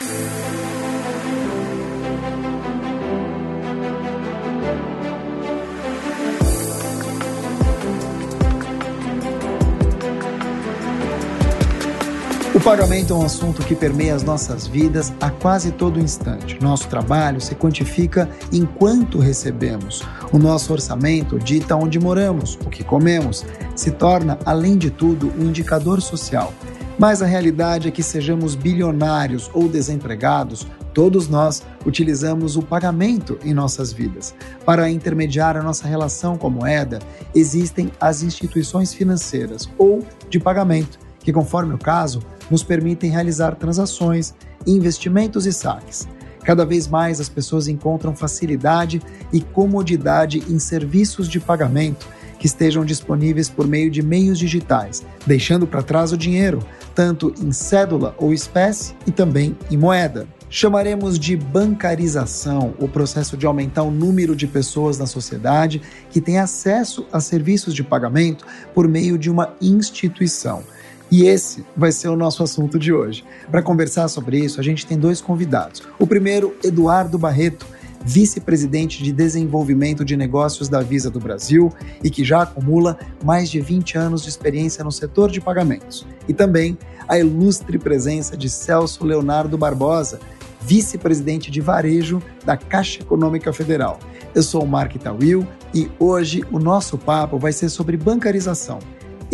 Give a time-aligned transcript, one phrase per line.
[0.00, 0.06] O
[12.60, 16.58] pagamento é um assunto que permeia as nossas vidas a quase todo instante.
[16.60, 20.02] Nosso trabalho se quantifica enquanto recebemos.
[20.32, 23.44] O nosso orçamento dita onde moramos, o que comemos.
[23.76, 26.52] Se torna, além de tudo, um indicador social.
[26.98, 33.52] Mas a realidade é que sejamos bilionários ou desempregados, todos nós utilizamos o pagamento em
[33.52, 34.32] nossas vidas.
[34.64, 37.00] Para intermediar a nossa relação com a moeda,
[37.34, 44.32] existem as instituições financeiras ou de pagamento, que, conforme o caso, nos permitem realizar transações,
[44.64, 46.06] investimentos e saques.
[46.44, 49.02] Cada vez mais as pessoas encontram facilidade
[49.32, 52.06] e comodidade em serviços de pagamento
[52.44, 56.58] que estejam disponíveis por meio de meios digitais, deixando para trás o dinheiro,
[56.94, 60.28] tanto em cédula ou espécie e também em moeda.
[60.50, 66.38] Chamaremos de bancarização o processo de aumentar o número de pessoas na sociedade que têm
[66.38, 70.62] acesso a serviços de pagamento por meio de uma instituição.
[71.10, 73.24] E esse vai ser o nosso assunto de hoje.
[73.50, 75.82] Para conversar sobre isso, a gente tem dois convidados.
[75.98, 77.66] O primeiro, Eduardo Barreto,
[78.04, 83.60] vice-presidente de desenvolvimento de negócios da Visa do Brasil e que já acumula mais de
[83.60, 86.06] 20 anos de experiência no setor de pagamentos.
[86.28, 86.76] E também
[87.08, 90.20] a ilustre presença de Celso Leonardo Barbosa,
[90.60, 93.98] vice-presidente de varejo da Caixa Econômica Federal.
[94.34, 98.78] Eu sou o Mark Tawil e hoje o nosso papo vai ser sobre bancarização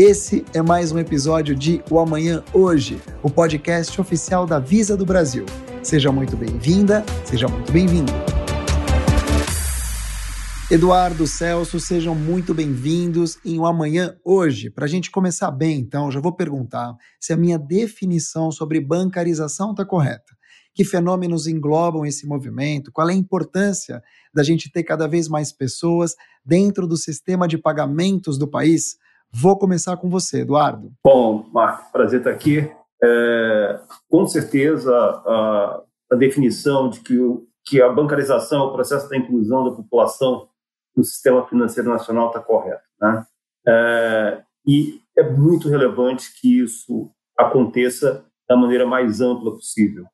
[0.00, 5.04] esse é mais um episódio de O Amanhã Hoje, o podcast oficial da Visa do
[5.04, 5.44] Brasil.
[5.82, 8.29] Seja muito bem-vinda, seja muito bem-vindo.
[10.70, 14.70] Eduardo, Celso, sejam muito bem-vindos em O Amanhã Hoje.
[14.70, 19.72] Para a gente começar bem, então, já vou perguntar se a minha definição sobre bancarização
[19.72, 20.32] está correta.
[20.72, 22.92] Que fenômenos englobam esse movimento?
[22.92, 24.00] Qual é a importância
[24.32, 28.96] da gente ter cada vez mais pessoas dentro do sistema de pagamentos do país?
[29.32, 30.92] Vou começar com você, Eduardo.
[31.04, 32.70] Bom, Marco, prazer estar aqui.
[33.02, 39.16] É, com certeza, a, a, definição de que, o, que a bancarização, o processo da
[39.16, 40.48] inclusão da população
[40.96, 42.82] no sistema financeiro nacional está correto.
[43.00, 43.26] Né?
[43.66, 50.06] É, e é muito relevante que isso aconteça da maneira mais ampla possível.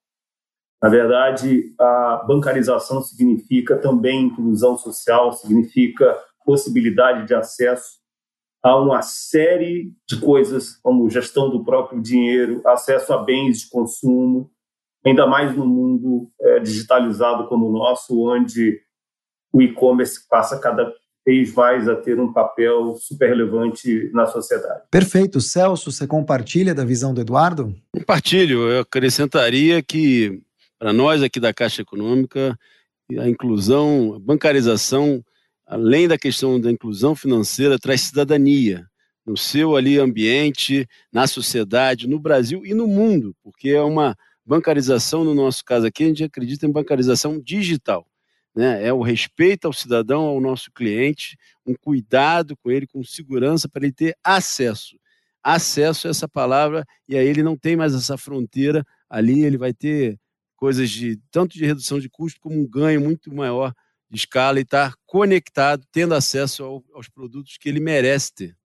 [0.83, 7.99] Na verdade, a bancarização significa também inclusão social, significa possibilidade de acesso
[8.63, 14.51] a uma série de coisas, como gestão do próprio dinheiro, acesso a bens de consumo,
[15.05, 18.81] ainda mais no mundo é, digitalizado como o nosso, onde
[19.53, 20.93] o e-commerce passa cada
[21.27, 24.83] vez mais a ter um papel super relevante na sociedade.
[24.91, 25.41] Perfeito.
[25.41, 27.75] Celso, você compartilha da visão do Eduardo?
[27.93, 28.69] Compartilho.
[28.69, 30.41] Eu acrescentaria que,
[30.79, 32.57] para nós aqui da Caixa Econômica,
[33.19, 35.25] a inclusão, a bancarização
[35.67, 38.87] além da questão da inclusão financeira, traz cidadania
[39.27, 45.25] no seu ali ambiente, na sociedade, no Brasil e no mundo, porque é uma bancarização,
[45.25, 48.07] no nosso caso aqui, a gente acredita em bancarização digital.
[48.57, 48.87] Né?
[48.87, 51.37] É o respeito ao cidadão, ao nosso cliente,
[51.67, 54.97] um cuidado com ele, com segurança para ele ter acesso.
[55.43, 59.75] Acesso a essa palavra, e aí ele não tem mais essa fronteira ali, ele vai
[59.75, 60.19] ter
[60.57, 63.75] coisas de tanto de redução de custo como um ganho muito maior
[64.11, 68.57] de escala e estar tá conectado, tendo acesso ao, aos produtos que ele merece ter.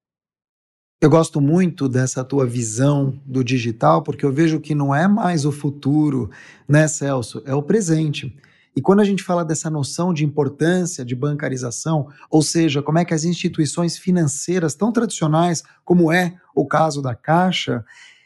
[1.02, 5.46] Eu gosto muito dessa tua visão do digital, porque eu vejo que não é mais
[5.46, 6.30] o futuro,
[6.68, 7.42] né, Celso?
[7.44, 8.38] É o presente.
[8.76, 13.06] E quando a gente fala dessa noção de importância de bancarização, ou seja, como é
[13.06, 17.84] que as instituições financeiras tão tradicionais, como é o caso da Caixa,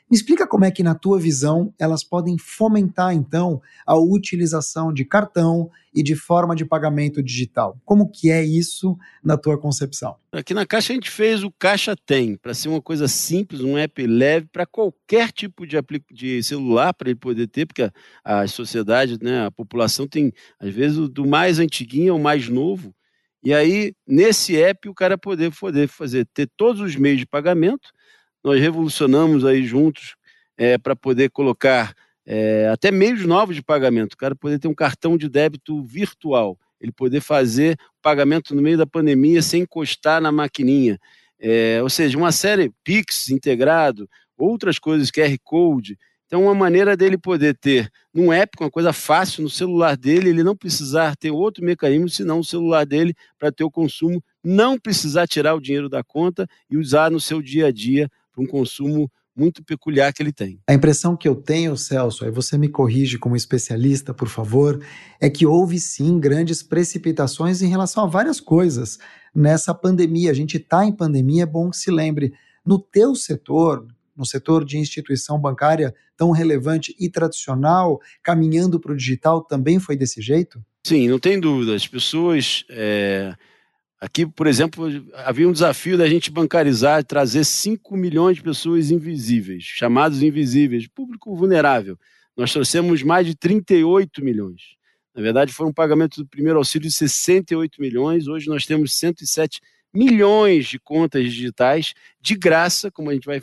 [0.09, 5.03] me explica como é que, na tua visão, elas podem fomentar, então, a utilização de
[5.03, 7.79] cartão e de forma de pagamento digital.
[7.83, 10.15] Como que é isso na tua concepção?
[10.31, 13.77] Aqui na Caixa a gente fez o Caixa Tem, para ser uma coisa simples, um
[13.77, 15.77] app leve para qualquer tipo de,
[16.11, 17.89] de celular para ele poder ter, porque
[18.23, 22.93] a, a sociedade, né, a população tem, às vezes, do mais antiguinho ao mais novo,
[23.45, 27.91] e aí, nesse app, o cara poder, poder fazer, ter todos os meios de pagamento,
[28.45, 30.15] nós revolucionamos aí juntos
[30.55, 34.13] é, para poder colocar é, até meios novos de pagamento.
[34.13, 38.77] O cara poder ter um cartão de débito virtual, ele poder fazer pagamento no meio
[38.77, 40.99] da pandemia sem encostar na maquininha.
[41.39, 44.07] É, ou seja, uma série Pix integrado,
[44.37, 45.97] outras coisas, QR Code.
[46.27, 50.43] Então, uma maneira dele poder ter num app, uma coisa fácil no celular dele, ele
[50.43, 55.27] não precisar ter outro mecanismo senão o celular dele para ter o consumo, não precisar
[55.27, 59.09] tirar o dinheiro da conta e usar no seu dia a dia para um consumo
[59.35, 60.59] muito peculiar que ele tem.
[60.67, 64.81] A impressão que eu tenho, Celso, aí você me corrige como especialista, por favor,
[65.19, 68.97] é que houve sim grandes precipitações em relação a várias coisas
[69.33, 70.31] nessa pandemia.
[70.31, 72.33] A gente está em pandemia, é bom que se lembre.
[72.65, 73.85] No teu setor,
[74.15, 79.97] no setor de instituição bancária tão relevante e tradicional, caminhando para o digital, também foi
[79.97, 80.63] desse jeito?
[80.85, 81.75] Sim, não tem dúvida.
[81.75, 82.63] As pessoas.
[82.69, 83.35] É...
[83.99, 89.63] Aqui, por exemplo, havia um desafio da gente bancarizar, trazer 5 milhões de pessoas invisíveis,
[89.63, 91.97] chamados invisíveis, público vulnerável.
[92.35, 94.75] Nós trouxemos mais de 38 milhões.
[95.15, 98.27] Na verdade, foi um pagamento do primeiro auxílio de 68 milhões.
[98.27, 99.61] Hoje nós temos 107
[99.93, 103.41] milhões de contas digitais de graça, como a gente vai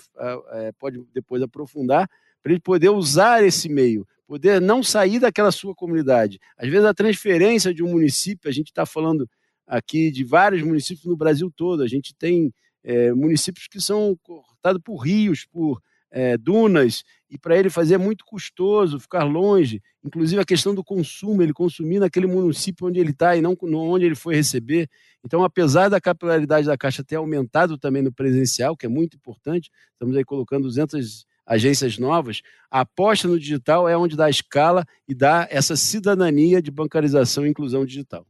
[0.53, 2.07] é, pode depois aprofundar,
[2.43, 6.39] para ele poder usar esse meio, poder não sair daquela sua comunidade.
[6.59, 9.27] Às vezes a transferência de um município, a gente está falando
[9.73, 12.53] aqui de vários municípios no Brasil todo, a gente tem
[12.85, 15.81] é, municípios que são cortados por rios, por
[16.11, 20.85] é, dunas, e para ele fazer é muito custoso ficar longe, inclusive a questão do
[20.85, 24.91] consumo, ele consumir naquele município onde ele está e não onde ele foi receber.
[25.25, 29.71] Então, apesar da capilaridade da Caixa ter aumentado também no presencial, que é muito importante,
[29.95, 35.15] estamos aí colocando 200 agências novas, a aposta no digital é onde dá escala e
[35.15, 38.27] dá essa cidadania de bancarização e inclusão digital.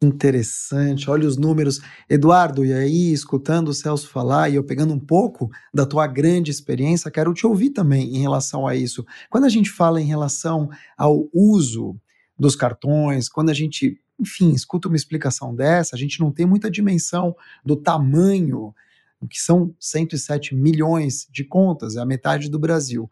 [0.00, 1.80] Interessante, olha os números.
[2.08, 6.52] Eduardo, e aí, escutando o Celso falar e eu pegando um pouco da tua grande
[6.52, 9.04] experiência, quero te ouvir também em relação a isso.
[9.28, 11.96] Quando a gente fala em relação ao uso
[12.38, 16.70] dos cartões, quando a gente, enfim, escuta uma explicação dessa, a gente não tem muita
[16.70, 17.34] dimensão
[17.64, 18.72] do tamanho,
[19.28, 23.10] que são 107 milhões de contas, é a metade do Brasil.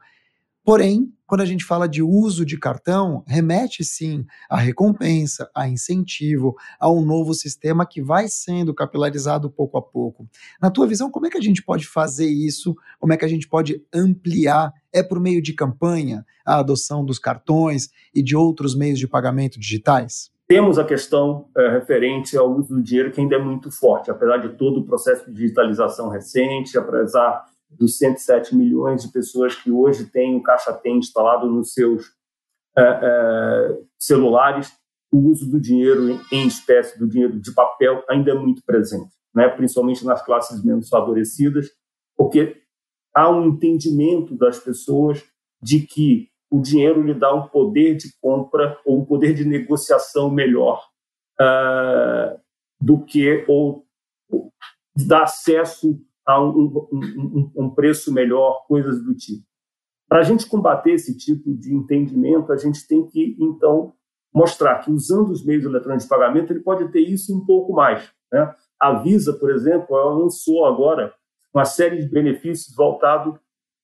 [0.67, 6.57] Porém, quando a gente fala de uso de cartão, remete sim a recompensa, a incentivo,
[6.81, 10.29] a um novo sistema que vai sendo capilarizado pouco a pouco.
[10.61, 12.75] Na tua visão, como é que a gente pode fazer isso?
[12.99, 14.73] Como é que a gente pode ampliar?
[14.93, 19.61] É por meio de campanha a adoção dos cartões e de outros meios de pagamento
[19.61, 20.33] digitais?
[20.49, 24.39] Temos a questão é, referente ao uso do dinheiro que ainda é muito forte, apesar
[24.39, 27.45] de todo o processo de digitalização recente, apesar
[27.79, 32.07] dos 107 milhões de pessoas que hoje têm o Caixa Tem instalado nos seus
[32.77, 34.73] é, é, celulares,
[35.11, 39.49] o uso do dinheiro em espécie, do dinheiro de papel, ainda é muito presente, né?
[39.49, 41.71] principalmente nas classes menos favorecidas,
[42.17, 42.63] porque
[43.15, 45.25] há um entendimento das pessoas
[45.63, 50.31] de que o dinheiro lhe dá um poder de compra ou um poder de negociação
[50.31, 50.87] melhor
[51.41, 52.39] uh,
[52.81, 53.85] do que ou
[55.07, 59.45] dá acesso a um, um, um preço melhor, coisas do tipo.
[60.09, 63.93] Para a gente combater esse tipo de entendimento, a gente tem que, então,
[64.35, 68.11] mostrar que usando os meios eletrônicos de pagamento, ele pode ter isso um pouco mais.
[68.33, 68.55] Né?
[68.81, 71.13] A Visa, por exemplo, ela lançou agora
[71.55, 73.35] uma série de benefícios voltados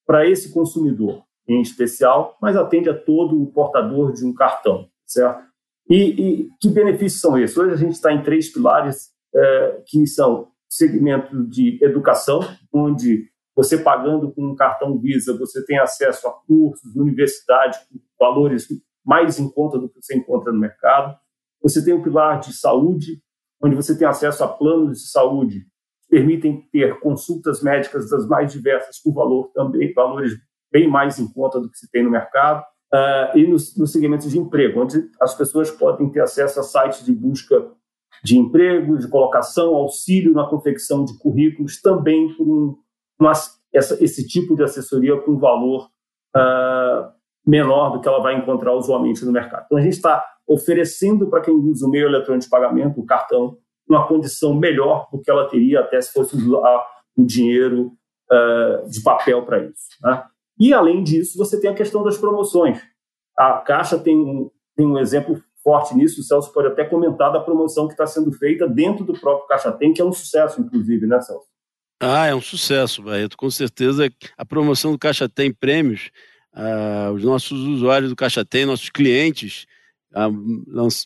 [0.06, 5.42] para esse consumidor em especial, mas atende a todo o portador de um cartão, certo?
[5.88, 7.56] E, e que benefícios são esses?
[7.56, 12.40] Hoje a gente está em três pilares é, que são segmento de educação,
[12.72, 17.78] onde você pagando com um cartão Visa, você tem acesso a cursos, universidade,
[18.18, 18.66] valores
[19.04, 21.14] mais em conta do que você encontra no mercado.
[21.62, 23.22] Você tem o pilar de saúde,
[23.62, 25.66] onde você tem acesso a planos de saúde
[26.02, 30.32] que permitem ter consultas médicas das mais diversas por valor também, valores
[30.72, 32.64] bem mais em conta do que se tem no mercado.
[32.92, 37.04] Uh, e nos, nos segmentos de emprego, onde as pessoas podem ter acesso a sites
[37.04, 37.70] de busca
[38.22, 42.76] de emprego, de colocação, auxílio na confecção de currículos, também por um,
[43.18, 43.32] uma,
[43.72, 45.88] essa, esse tipo de assessoria com valor
[46.36, 47.10] uh,
[47.46, 49.64] menor do que ela vai encontrar usualmente no mercado.
[49.66, 53.56] Então, a gente está oferecendo para quem usa o meio eletrônico de pagamento, o cartão,
[53.88, 57.92] uma condição melhor do que ela teria até se fosse usar o dinheiro
[58.30, 59.88] uh, de papel para isso.
[60.02, 60.24] Né?
[60.58, 62.80] E, além disso, você tem a questão das promoções.
[63.36, 66.20] A Caixa tem um, tem um exemplo forte nisso.
[66.20, 69.72] O Celso pode até comentar da promoção que está sendo feita dentro do próprio Caixa
[69.72, 71.46] Tem, que é um sucesso, inclusive, né, Celso?
[72.00, 73.36] Ah, é um sucesso, Barreto.
[73.36, 76.10] Com certeza a promoção do Caixa Tem Prêmios,
[76.52, 79.66] ah, os nossos usuários do Caixa Tem, nossos clientes,
[80.12, 80.28] ah,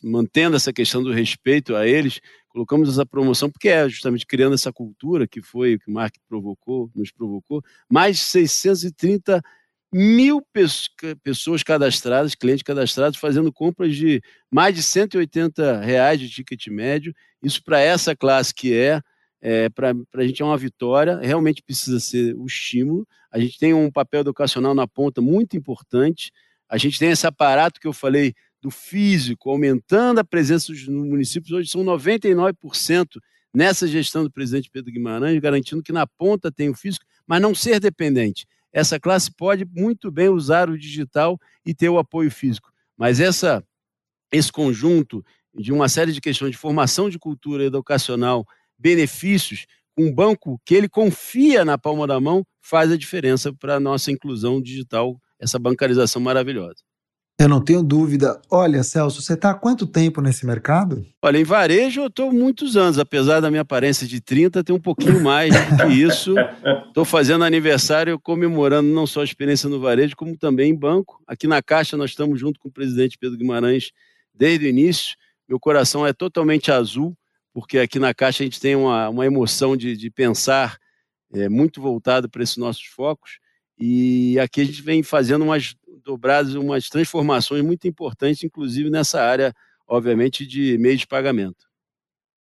[0.03, 4.73] mantendo essa questão do respeito a eles, colocamos essa promoção porque é justamente criando essa
[4.73, 9.41] cultura que foi o que o Mark provocou, nos provocou, mais de 630
[9.91, 10.45] mil
[11.23, 17.13] pessoas cadastradas, clientes cadastrados, fazendo compras de mais de 180 reais de ticket médio.
[17.41, 19.01] Isso para essa classe que é,
[19.41, 23.07] é para a gente é uma vitória, realmente precisa ser o estímulo.
[23.31, 26.31] A gente tem um papel educacional na ponta muito importante.
[26.69, 31.51] A gente tem esse aparato que eu falei do físico, aumentando a presença dos municípios.
[31.51, 33.05] Hoje são 99%
[33.53, 37.55] nessa gestão do presidente Pedro Guimarães, garantindo que na ponta tem o físico, mas não
[37.55, 42.71] ser dependente essa classe pode muito bem usar o digital e ter o apoio físico.
[42.97, 43.63] Mas essa,
[44.31, 48.45] esse conjunto de uma série de questões de formação de cultura educacional,
[48.77, 49.65] benefícios,
[49.97, 54.11] um banco que ele confia na palma da mão faz a diferença para a nossa
[54.11, 56.83] inclusão digital, essa bancarização maravilhosa.
[57.39, 58.41] Eu não tenho dúvida.
[58.49, 61.05] Olha, Celso, você está há quanto tempo nesse mercado?
[61.21, 64.79] Olha, em varejo eu estou muitos anos, apesar da minha aparência de 30, tem um
[64.79, 66.33] pouquinho mais do que isso.
[66.87, 71.21] Estou fazendo aniversário comemorando não só a experiência no varejo, como também em banco.
[71.27, 73.91] Aqui na Caixa nós estamos junto com o presidente Pedro Guimarães
[74.33, 75.15] desde o início.
[75.47, 77.15] Meu coração é totalmente azul,
[77.53, 80.79] porque aqui na Caixa a gente tem uma, uma emoção de, de pensar
[81.31, 83.37] é, muito voltado para esses nossos focos.
[83.77, 85.75] E aqui a gente vem fazendo umas
[86.07, 89.53] dobradas, umas transformações muito importantes, inclusive nessa área,
[89.85, 91.67] obviamente, de meio de pagamento.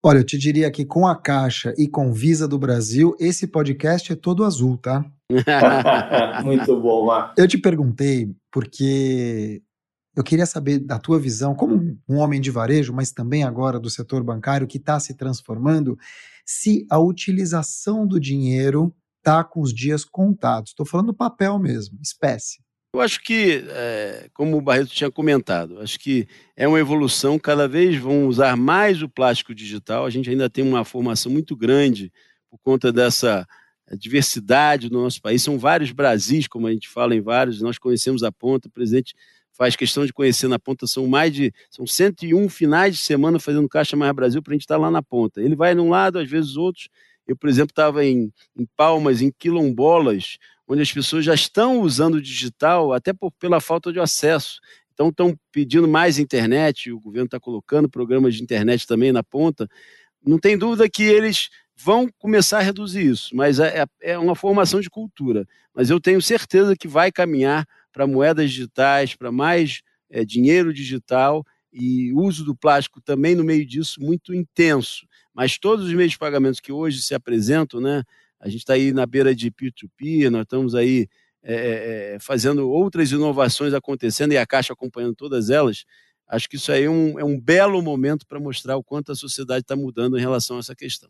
[0.04, 4.12] Olha, eu te diria que com a Caixa e com Visa do Brasil, esse podcast
[4.12, 5.04] é todo azul, tá?
[6.44, 7.34] muito bom, Marco.
[7.38, 9.64] Eu te perguntei porque
[10.16, 13.90] eu queria saber da tua visão, como um homem de varejo, mas também agora do
[13.90, 15.98] setor bancário que está se transformando,
[16.46, 20.72] se a utilização do dinheiro está com os dias contados.
[20.72, 22.65] Estou falando papel mesmo, espécie.
[22.96, 26.26] Eu acho que, é, como o Barreto tinha comentado, acho que
[26.56, 30.06] é uma evolução, cada vez vão usar mais o plástico digital.
[30.06, 32.10] A gente ainda tem uma formação muito grande
[32.50, 33.46] por conta dessa
[34.00, 35.44] diversidade do nosso país.
[35.44, 39.14] São vários Brasis, como a gente fala em vários, nós conhecemos a ponta, o presidente
[39.52, 43.68] faz questão de conhecer na ponta, são mais de, são 101 finais de semana fazendo
[43.68, 45.42] Caixa Mais Brasil para a gente estar tá lá na ponta.
[45.42, 46.88] Ele vai num lado, às vezes outros,
[47.28, 50.38] eu, por exemplo, estava em, em Palmas, em quilombolas,
[50.68, 54.60] onde as pessoas já estão usando o digital, até por, pela falta de acesso.
[54.94, 59.68] Então, estão pedindo mais internet, o governo está colocando programas de internet também na ponta.
[60.26, 64.36] Não tem dúvida que eles vão começar a reduzir isso, mas é, é, é uma
[64.36, 65.46] formação de cultura.
[65.74, 71.46] Mas eu tenho certeza que vai caminhar para moedas digitais, para mais é, dinheiro digital
[71.72, 75.06] e uso do plástico também no meio disso muito intenso.
[75.34, 78.02] Mas todos os meios de pagamentos que hoje se apresentam, né,
[78.46, 81.08] a gente está aí na beira de P2P, nós estamos aí
[81.42, 85.84] é, é, fazendo outras inovações acontecendo e a Caixa acompanhando todas elas.
[86.28, 89.16] Acho que isso aí é um, é um belo momento para mostrar o quanto a
[89.16, 91.10] sociedade está mudando em relação a essa questão.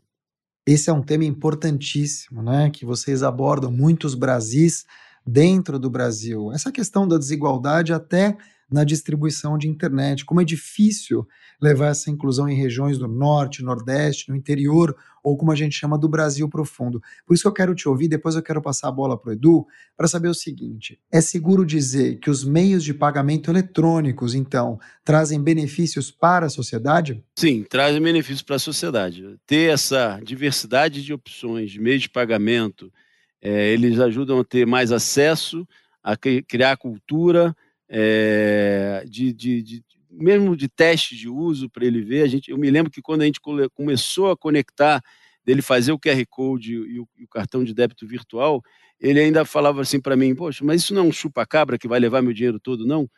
[0.66, 2.70] Esse é um tema importantíssimo, né?
[2.70, 4.86] Que vocês abordam muitos Brasis
[5.26, 6.50] dentro do Brasil.
[6.52, 8.34] Essa questão da desigualdade até
[8.70, 11.26] na distribuição de internet, como é difícil
[11.60, 15.98] levar essa inclusão em regiões do norte, nordeste, no interior, ou como a gente chama
[15.98, 17.00] do Brasil profundo.
[17.26, 19.32] Por isso que eu quero te ouvir, depois eu quero passar a bola para o
[19.32, 24.78] Edu, para saber o seguinte: é seguro dizer que os meios de pagamento eletrônicos, então,
[25.04, 27.24] trazem benefícios para a sociedade?
[27.36, 29.38] Sim, trazem benefícios para a sociedade.
[29.46, 32.92] Ter essa diversidade de opções de meios de pagamento,
[33.40, 35.66] é, eles ajudam a ter mais acesso,
[36.02, 37.56] a criar cultura
[37.88, 42.22] é, de, de, de, mesmo de teste de uso para ele ver.
[42.22, 43.40] A gente, eu me lembro que quando a gente
[43.74, 45.02] começou a conectar,
[45.46, 48.60] dele fazer o QR Code e o, e o cartão de débito virtual,
[49.00, 52.00] ele ainda falava assim para mim: Poxa, mas isso não é um chupa-cabra que vai
[52.00, 53.08] levar meu dinheiro todo, não?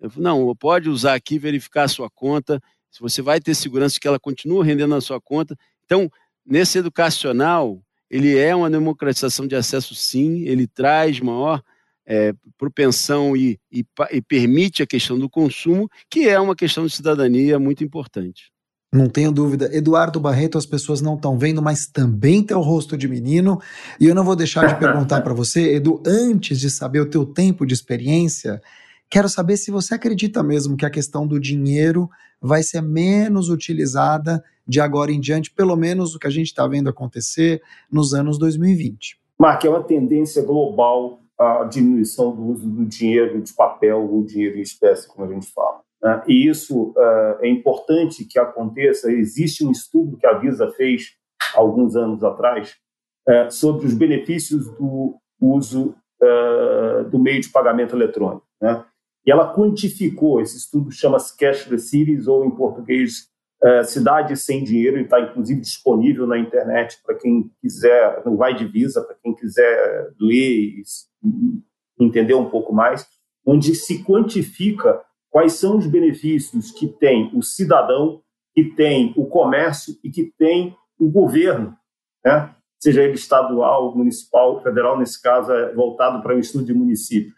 [0.00, 3.98] Eu falei, não, pode usar aqui, verificar a sua conta, se você vai ter segurança
[3.98, 5.56] que ela continua rendendo na sua conta.
[5.84, 6.10] Então,
[6.44, 7.80] nesse educacional,
[8.10, 11.62] ele é uma democratização de acesso, sim, ele traz maior
[12.06, 16.94] é, propensão e, e, e permite a questão do consumo, que é uma questão de
[16.94, 18.52] cidadania muito importante.
[18.92, 19.68] Não tenho dúvida.
[19.76, 23.60] Eduardo Barreto, as pessoas não estão vendo, mas também tem o rosto de menino.
[24.00, 27.26] E eu não vou deixar de perguntar para você, Edu, antes de saber o teu
[27.26, 28.62] tempo de experiência,
[29.10, 32.08] quero saber se você acredita mesmo que a questão do dinheiro
[32.40, 36.66] vai ser menos utilizada de agora em diante, pelo menos o que a gente está
[36.66, 37.60] vendo acontecer
[37.90, 39.18] nos anos 2020.
[39.38, 44.58] Mark, é uma tendência global a diminuição do uso do dinheiro de papel ou dinheiro
[44.58, 45.80] em espécie, como a gente fala.
[46.02, 46.22] Né?
[46.28, 49.10] E isso uh, é importante que aconteça.
[49.10, 51.14] Existe um estudo que a Visa fez
[51.54, 52.76] alguns anos atrás
[53.28, 58.46] uh, sobre os benefícios do uso uh, do meio de pagamento eletrônico.
[58.60, 58.84] Né?
[59.26, 63.28] E ela quantificou, esse estudo chama-se Cashless Cities, ou em português,
[63.66, 69.02] é, Cidade Sem Dinheiro, está inclusive disponível na internet para quem quiser, no Vai Divisa,
[69.02, 70.82] para quem quiser ler e
[71.98, 73.04] entender um pouco mais,
[73.44, 78.22] onde se quantifica quais são os benefícios que tem o cidadão,
[78.54, 81.76] que tem o comércio e que tem o governo,
[82.24, 82.54] né?
[82.78, 87.34] seja ele estadual, municipal, federal, nesse caso é voltado para o estudo de municípios.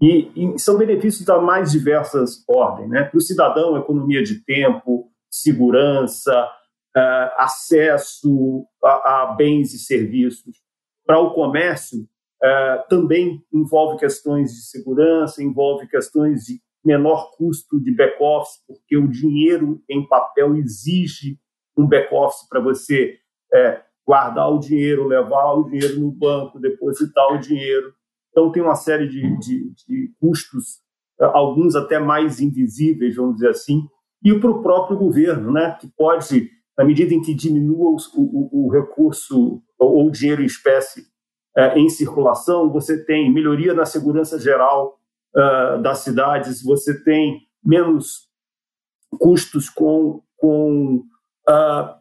[0.00, 2.88] E, e, são benefícios da mais diversas ordens.
[2.88, 3.02] Né?
[3.02, 5.10] Para o cidadão, economia de tempo,
[5.42, 6.48] segurança,
[6.96, 10.56] uh, acesso a, a, bens e serviços.
[11.04, 12.08] Para o comércio,
[12.42, 19.08] é, também envolve questões de segurança, envolve questões de menor custo de back-office, porque o
[19.08, 21.38] dinheiro em papel exige
[21.76, 23.18] um back-office para você
[23.52, 27.92] é, guardar o dinheiro, levar o dinheiro no banco, depositar o dinheiro.
[28.30, 30.80] Então, tem uma série de, de, de custos,
[31.20, 33.88] é, alguns até mais invisíveis, vamos dizer assim,
[34.22, 38.66] e para o próprio governo, né, que pode, na medida em que diminua o, o,
[38.66, 41.04] o recurso ou o dinheiro em espécie
[41.56, 44.98] é, em circulação, você tem melhoria na segurança geral
[45.34, 48.28] uh, das cidades, você tem menos
[49.18, 51.02] custos com, com
[51.48, 51.96] uh,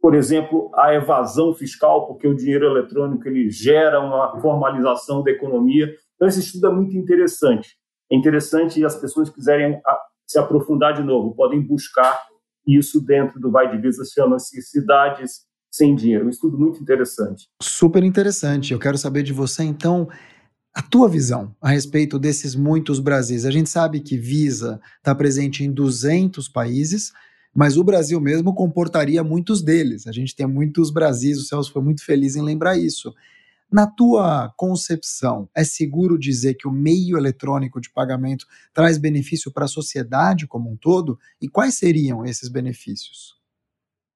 [0.00, 5.92] por exemplo, a evasão fiscal, porque o dinheiro eletrônico ele gera uma formalização da economia.
[6.14, 7.76] Então, esse estudo é muito interessante.
[8.10, 9.80] É interessante e as pessoas quiserem
[10.26, 12.20] se aprofundar de novo, podem buscar
[12.66, 16.26] isso dentro do Vai Divisa, chama-se Cidades Sem Dinheiro.
[16.26, 17.48] Um estudo muito interessante.
[17.62, 18.72] Super interessante.
[18.72, 20.08] Eu quero saber de você, então,
[20.74, 23.46] a tua visão a respeito desses muitos Brasis.
[23.46, 27.12] A gente sabe que Visa está presente em 200 países,
[27.54, 30.06] mas o Brasil mesmo comportaria muitos deles.
[30.06, 33.14] A gente tem muitos Brasis, o Celso foi muito feliz em lembrar isso.
[33.70, 39.64] Na tua concepção, é seguro dizer que o meio eletrônico de pagamento traz benefício para
[39.64, 41.18] a sociedade como um todo?
[41.40, 43.34] E quais seriam esses benefícios?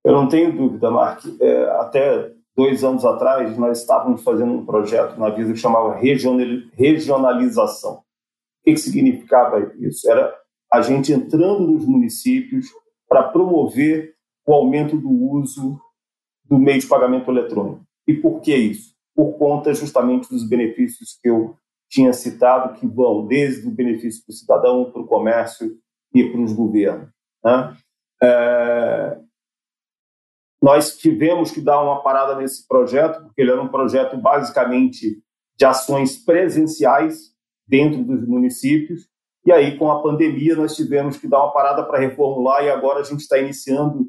[0.05, 1.25] Eu não tenho dúvida, Mark.
[1.41, 7.95] É, até dois anos atrás, nós estávamos fazendo um projeto na Visa que chamava regionalização.
[7.95, 8.03] O
[8.65, 10.09] que, que significava isso?
[10.11, 10.33] Era
[10.73, 12.67] a gente entrando nos municípios
[13.09, 14.15] para promover
[14.47, 15.81] o aumento do uso
[16.45, 17.85] do meio de pagamento eletrônico.
[18.07, 18.90] E por que isso?
[19.15, 21.57] Por conta justamente dos benefícios que eu
[21.89, 25.77] tinha citado, que vão desde o benefício para o cidadão, para o comércio
[26.15, 27.09] e para os governos.
[27.45, 27.77] Né?
[28.23, 29.19] É...
[30.63, 35.23] Nós tivemos que dar uma parada nesse projeto, porque ele era um projeto basicamente
[35.57, 37.35] de ações presenciais
[37.67, 39.11] dentro dos municípios,
[39.45, 43.01] e aí, com a pandemia, nós tivemos que dar uma parada para reformular e agora
[43.01, 44.07] a gente está iniciando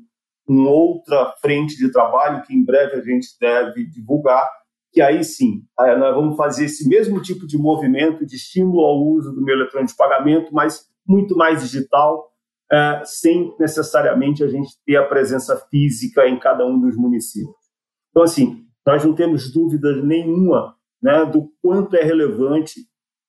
[0.48, 4.46] uma outra frente de trabalho que em breve a gente deve divulgar,
[4.92, 9.32] que aí sim, nós vamos fazer esse mesmo tipo de movimento de estímulo ao uso
[9.32, 12.30] do meio eletrônico de pagamento, mas muito mais digital,
[12.72, 17.56] é, sem necessariamente a gente ter a presença física em cada um dos municípios.
[18.10, 22.82] Então, assim, nós não temos dúvida nenhuma né, do quanto é relevante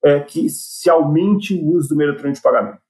[0.04, 2.82] é, que se aumente o uso do meio eletrônico de pagamento.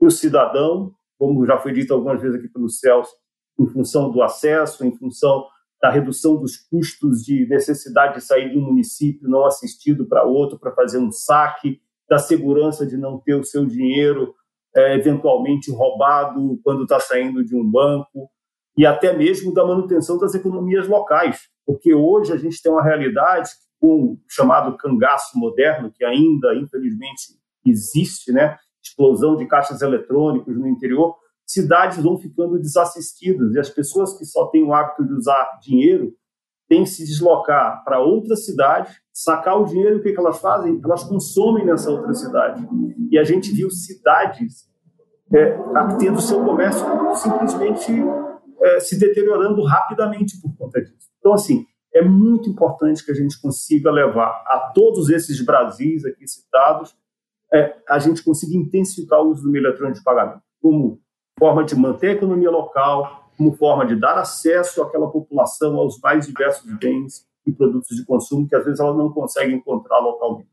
[0.00, 3.14] E o cidadão, como já foi dito algumas vezes aqui pelo Celso,
[3.58, 5.46] em função do acesso, em função
[5.80, 10.58] da redução dos custos de necessidade de sair de um município não assistido para outro
[10.58, 14.34] para fazer um saque, da segurança de não ter o seu dinheiro
[14.76, 18.28] é, eventualmente roubado quando está saindo de um banco,
[18.76, 23.50] e até mesmo da manutenção das economias locais, porque hoje a gente tem uma realidade
[23.80, 28.56] com o chamado cangaço moderno, que ainda, infelizmente, existe, né?
[28.82, 31.16] explosão de caixas eletrônicos no interior,
[31.52, 36.12] cidades vão ficando desassistidas e as pessoas que só têm o hábito de usar dinheiro
[36.68, 40.80] têm que se deslocar para outra cidade, sacar o dinheiro, o que, que elas fazem?
[40.84, 42.64] Elas consomem nessa outra cidade.
[43.10, 44.70] E a gente viu cidades
[45.34, 45.58] é,
[45.98, 46.86] tendo seu comércio
[47.16, 47.92] simplesmente
[48.62, 51.08] é, se deteriorando rapidamente por conta disso.
[51.18, 56.28] Então, assim, é muito importante que a gente consiga levar a todos esses Brasis aqui
[56.28, 56.94] citados,
[57.52, 61.00] é, a gente consiga intensificar o uso do meio eletrônico de pagamento, como
[61.40, 66.26] forma de manter a economia local, como forma de dar acesso àquela população aos mais
[66.26, 70.50] diversos bens e produtos de consumo que às vezes ela não consegue encontrar localmente.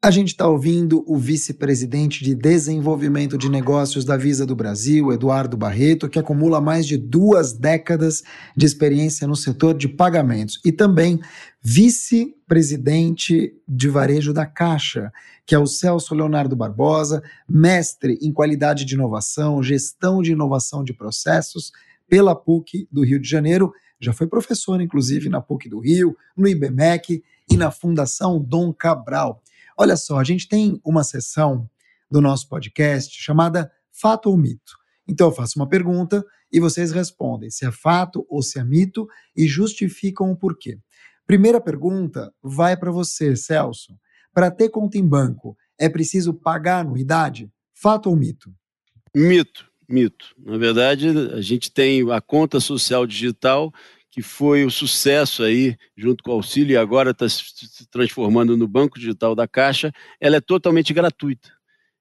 [0.00, 5.56] A gente está ouvindo o vice-presidente de desenvolvimento de negócios da Visa do Brasil, Eduardo
[5.56, 8.22] Barreto, que acumula mais de duas décadas
[8.56, 11.18] de experiência no setor de pagamentos, e também
[11.60, 15.12] vice-presidente de varejo da Caixa,
[15.44, 20.92] que é o Celso Leonardo Barbosa, mestre em qualidade de inovação, gestão de inovação de
[20.92, 21.72] processos
[22.08, 23.72] pela PUC do Rio de Janeiro.
[23.98, 29.42] Já foi professor, inclusive, na PUC do Rio, no IBMEC e na Fundação Dom Cabral.
[29.80, 31.70] Olha só, a gente tem uma sessão
[32.10, 34.76] do nosso podcast chamada Fato ou Mito.
[35.06, 39.06] Então eu faço uma pergunta e vocês respondem se é fato ou se é mito
[39.36, 40.80] e justificam o porquê.
[41.24, 43.96] Primeira pergunta vai para você, Celso.
[44.34, 47.48] Para ter conta em banco, é preciso pagar anuidade?
[47.72, 48.52] Fato ou mito?
[49.14, 50.34] Mito, mito.
[50.36, 53.72] Na verdade, a gente tem a conta social digital
[54.18, 58.66] que foi o sucesso aí, junto com o auxílio, e agora está se transformando no
[58.66, 61.52] Banco Digital da Caixa, ela é totalmente gratuita.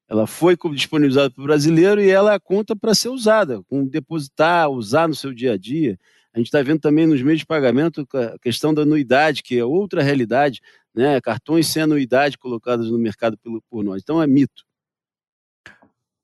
[0.10, 4.67] Ela foi disponibilizada para o brasileiro e ela é conta para ser usada, com depositar,
[4.67, 5.95] usar no seu dia a dia.
[6.34, 9.63] A gente está vendo também nos meios de pagamento a questão da anuidade, que é
[9.63, 10.60] outra realidade,
[10.95, 11.21] né?
[11.21, 13.38] cartões sem anuidade colocados no mercado
[13.69, 14.01] por nós.
[14.01, 14.63] Então é mito.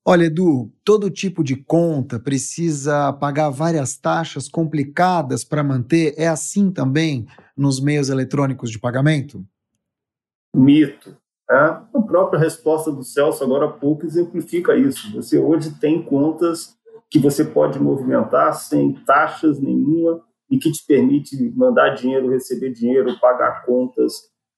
[0.05, 6.13] Olha, Edu, todo tipo de conta precisa pagar várias taxas complicadas para manter.
[6.17, 9.45] É assim também nos meios eletrônicos de pagamento?
[10.53, 11.17] Mito.
[11.49, 15.11] É, a própria resposta do Celso agora há pouco exemplifica isso.
[15.13, 16.75] Você hoje tem contas
[17.09, 23.19] que você pode movimentar sem taxas nenhuma e que te permite mandar dinheiro, receber dinheiro,
[23.19, 24.13] pagar contas.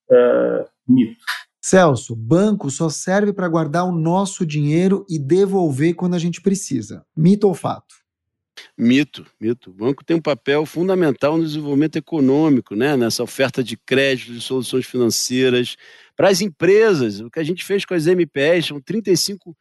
[0.09, 1.23] É, mito.
[1.67, 7.03] Celso, banco só serve para guardar o nosso dinheiro e devolver quando a gente precisa.
[7.17, 7.95] Mito ou fato?
[8.77, 9.71] Mito, mito.
[9.71, 12.95] O banco tem um papel fundamental no desenvolvimento econômico, né?
[12.95, 15.75] nessa oferta de crédito, de soluções financeiras.
[16.15, 19.57] Para as empresas, o que a gente fez com as MPS, são 35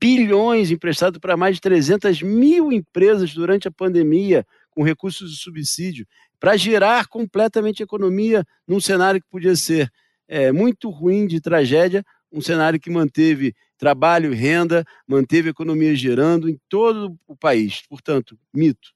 [0.00, 6.06] bilhões emprestados para mais de 300 mil empresas durante a pandemia, com recursos de subsídio,
[6.38, 9.90] para gerar completamente a economia num cenário que podia ser
[10.28, 15.94] é, muito ruim de tragédia, um cenário que manteve trabalho e renda, manteve a economia
[15.94, 17.82] gerando em todo o país.
[17.88, 18.90] Portanto, mito.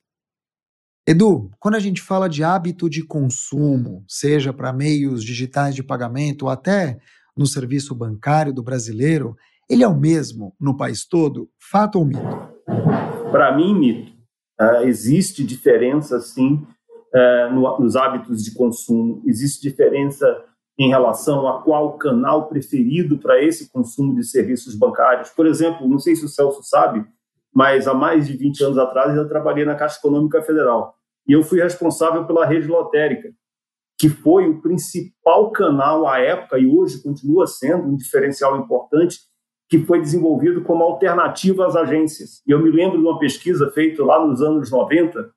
[1.07, 6.43] Edu, quando a gente fala de hábito de consumo, seja para meios digitais de pagamento
[6.43, 6.99] ou até
[7.37, 9.37] no serviço bancário do brasileiro,
[9.69, 11.49] ele é o mesmo no país todo?
[11.59, 12.23] Fato ou mito?
[13.31, 14.13] Para mim, mito.
[14.61, 16.65] Uh, existe diferença, sim,
[17.15, 19.23] uh, no, nos hábitos de consumo.
[19.27, 20.25] Existe diferença
[20.79, 25.31] em relação a qual canal preferido para esse consumo de serviços bancários.
[25.31, 27.05] Por exemplo, não sei se o Celso sabe,
[27.55, 30.95] mas há mais de 20 anos atrás eu trabalhei na Caixa Econômica Federal
[31.27, 33.31] e eu fui responsável pela rede lotérica,
[33.99, 39.19] que foi o principal canal à época e hoje continua sendo um diferencial importante
[39.69, 42.43] que foi desenvolvido como alternativa às agências.
[42.47, 45.31] E eu me lembro de uma pesquisa feita lá nos anos 90,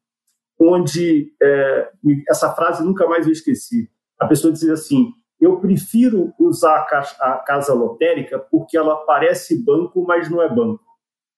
[0.59, 1.89] onde é,
[2.27, 3.89] essa frase nunca mais eu esqueci.
[4.19, 6.85] A pessoa dizia assim: eu prefiro usar
[7.19, 10.83] a, casa lotérica porque ela parece banco, mas não é banco.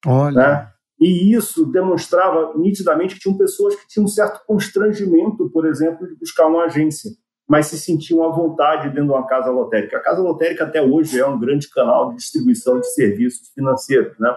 [0.06, 0.36] Olha.
[0.36, 0.72] Né?
[1.00, 6.16] E isso demonstrava nitidamente que tinham pessoas que tinham um certo constrangimento, por exemplo, de
[6.16, 7.12] buscar uma agência,
[7.48, 9.98] mas se sentiam à vontade dentro de uma casa lotérica.
[9.98, 14.36] A casa lotérica até hoje é um grande canal de distribuição de serviços financeiros, né?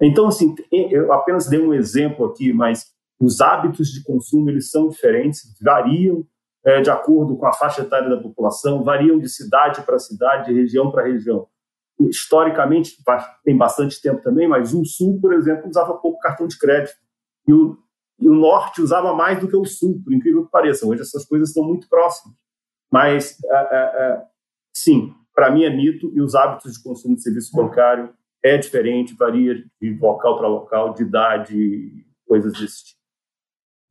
[0.00, 2.86] Então, assim, eu apenas dei um exemplo aqui, mas
[3.18, 6.24] os hábitos de consumo eles são diferentes, variam
[6.64, 10.60] é, de acordo com a faixa etária da população, variam de cidade para cidade, de
[10.60, 11.46] região para região.
[12.00, 12.96] Historicamente,
[13.44, 16.96] tem bastante tempo também, mas o Sul, por exemplo, usava pouco cartão de crédito.
[17.46, 17.76] E o,
[18.20, 20.86] e o Norte usava mais do que o Sul, por incrível que pareça.
[20.86, 22.36] Hoje essas coisas estão muito próximas.
[22.90, 24.22] Mas, é, é, é
[24.72, 29.14] sim, para mim é mito e os hábitos de consumo de serviço bancário é diferente,
[29.14, 32.97] varia de local para local, de idade, coisas desse tipo.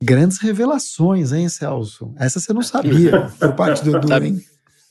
[0.02, 2.14] Grandes revelações, hein, Celso?
[2.16, 4.44] Essa você não sabia por parte do Edu, hein?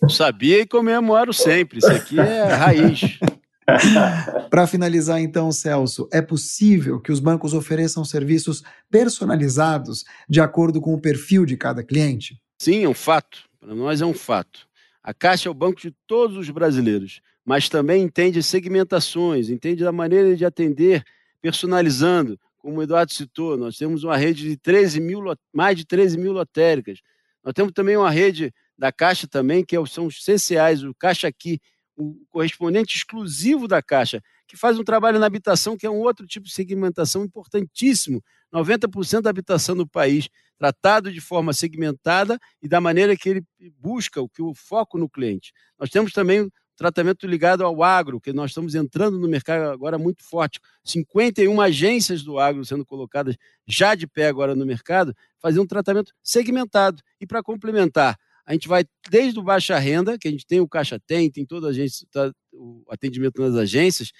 [0.09, 1.79] Sabia e comemoro sempre.
[1.79, 3.19] Isso aqui é raiz.
[4.49, 10.93] Para finalizar, então, Celso, é possível que os bancos ofereçam serviços personalizados de acordo com
[10.93, 12.39] o perfil de cada cliente?
[12.61, 13.39] Sim, é um fato.
[13.59, 14.67] Para nós é um fato.
[15.03, 19.91] A Caixa é o banco de todos os brasileiros, mas também entende segmentações, entende a
[19.91, 21.03] maneira de atender
[21.41, 22.37] personalizando,
[22.67, 26.33] como o Eduardo citou, nós temos uma rede de 13 mil, mais de 13 mil
[26.33, 26.99] lotéricas.
[27.41, 31.29] Nós temos também uma rede da Caixa também, que é são os CCAs, o Caixa
[31.29, 31.61] Aqui,
[31.95, 36.27] o correspondente exclusivo da Caixa, que faz um trabalho na habitação, que é um outro
[36.27, 38.21] tipo de segmentação importantíssimo.
[38.53, 40.27] 90% da habitação no país
[40.57, 43.45] tratado de forma segmentada e da maneira que ele
[43.79, 45.53] busca o que o foco no cliente.
[45.79, 50.23] Nós temos também tratamento ligado ao agro, que nós estamos entrando no mercado agora muito
[50.23, 50.61] forte.
[50.83, 53.35] 51 agências do agro sendo colocadas
[53.67, 57.01] já de pé agora no mercado, fazer um tratamento segmentado.
[57.19, 60.67] E para complementar, a gente vai desde o baixa renda, que a gente tem o
[60.69, 64.13] Caixa Tem, tem toda a agência, tá, o atendimento nas agências,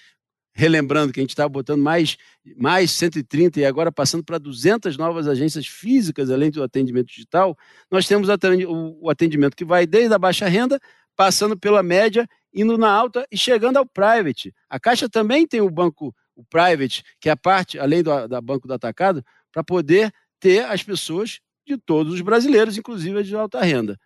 [0.52, 2.16] relembrando que a gente está botando mais,
[2.56, 7.56] mais 130 e agora passando para 200 novas agências físicas, além do atendimento digital,
[7.88, 10.80] nós temos o atendimento que vai desde a baixa renda,
[11.16, 14.54] passando pela média indo na alta e chegando ao private.
[14.68, 18.40] A Caixa também tem o banco, o private, que é a parte, além do da
[18.40, 23.34] banco do atacado, para poder ter as pessoas de todos os brasileiros, inclusive as de
[23.34, 23.98] alta renda.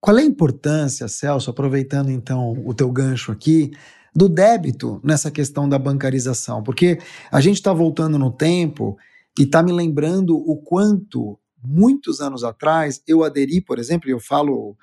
[0.00, 3.70] Qual é a importância, Celso, aproveitando então o teu gancho aqui,
[4.14, 6.62] do débito nessa questão da bancarização?
[6.62, 6.98] Porque
[7.30, 8.96] a gente está voltando no tempo
[9.38, 14.20] e está me lembrando o quanto, muitos anos atrás, eu aderi, por exemplo, e eu
[14.20, 14.74] falo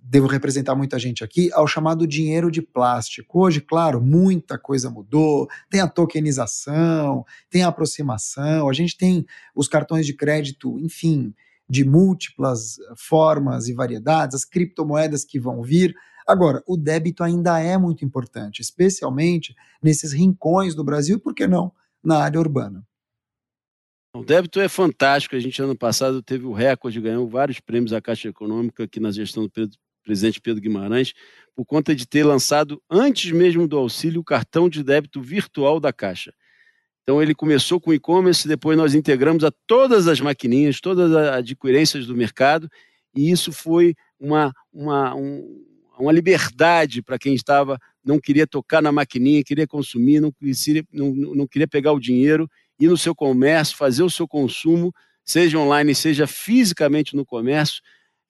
[0.00, 3.40] devo representar muita gente aqui, ao chamado dinheiro de plástico.
[3.40, 9.66] Hoje, claro, muita coisa mudou, tem a tokenização, tem a aproximação, a gente tem os
[9.66, 11.34] cartões de crédito, enfim,
[11.68, 15.94] de múltiplas formas e variedades, as criptomoedas que vão vir.
[16.26, 21.46] Agora, o débito ainda é muito importante, especialmente nesses rincões do Brasil e, por que
[21.46, 22.86] não, na área urbana.
[24.14, 25.34] O débito é fantástico.
[25.34, 29.10] A gente, ano passado, teve o recorde, ganhou vários prêmios à Caixa Econômica aqui na
[29.10, 31.12] gestão do Pedro, presidente Pedro Guimarães,
[31.52, 35.92] por conta de ter lançado, antes mesmo do auxílio, o cartão de débito virtual da
[35.92, 36.32] Caixa.
[37.02, 42.06] Então ele começou com e-commerce, depois nós integramos a todas as maquininhas, todas as adquirências
[42.06, 42.70] do mercado,
[43.16, 45.64] e isso foi uma, uma, um,
[45.98, 50.32] uma liberdade para quem estava, não queria tocar na maquininha, queria consumir, não
[50.92, 52.48] não, não queria pegar o dinheiro,
[52.78, 54.92] ir no seu comércio, fazer o seu consumo,
[55.24, 57.82] seja online, seja fisicamente no comércio,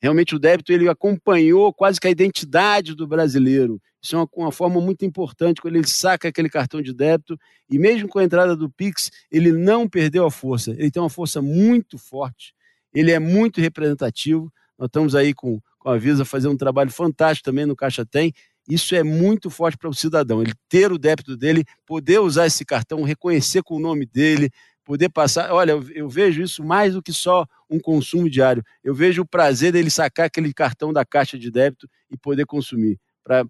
[0.04, 3.80] Realmente o débito ele acompanhou quase que a identidade do brasileiro.
[4.02, 7.38] Isso é uma, uma, forma muito importante quando ele saca aquele cartão de débito
[7.70, 10.72] e mesmo com a entrada do Pix, ele não perdeu a força.
[10.72, 12.52] Ele tem uma força muito forte.
[12.94, 14.52] Ele é muito representativo.
[14.78, 18.34] Nós estamos aí com, com a Visa fazendo um trabalho fantástico também no Caixa Tem.
[18.68, 20.42] Isso é muito forte para o cidadão.
[20.42, 24.50] Ele ter o débito dele, poder usar esse cartão, reconhecer com o nome dele,
[24.84, 25.52] poder passar.
[25.52, 28.62] Olha, eu, eu, vejo isso mais do que só um consumo diário.
[28.82, 32.98] Eu vejo o prazer dele sacar aquele cartão da caixa de débito e poder consumir.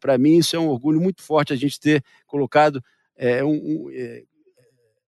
[0.00, 2.82] Para mim, isso é um orgulho muito forte a gente ter colocado,
[3.16, 4.22] é, um, um, é,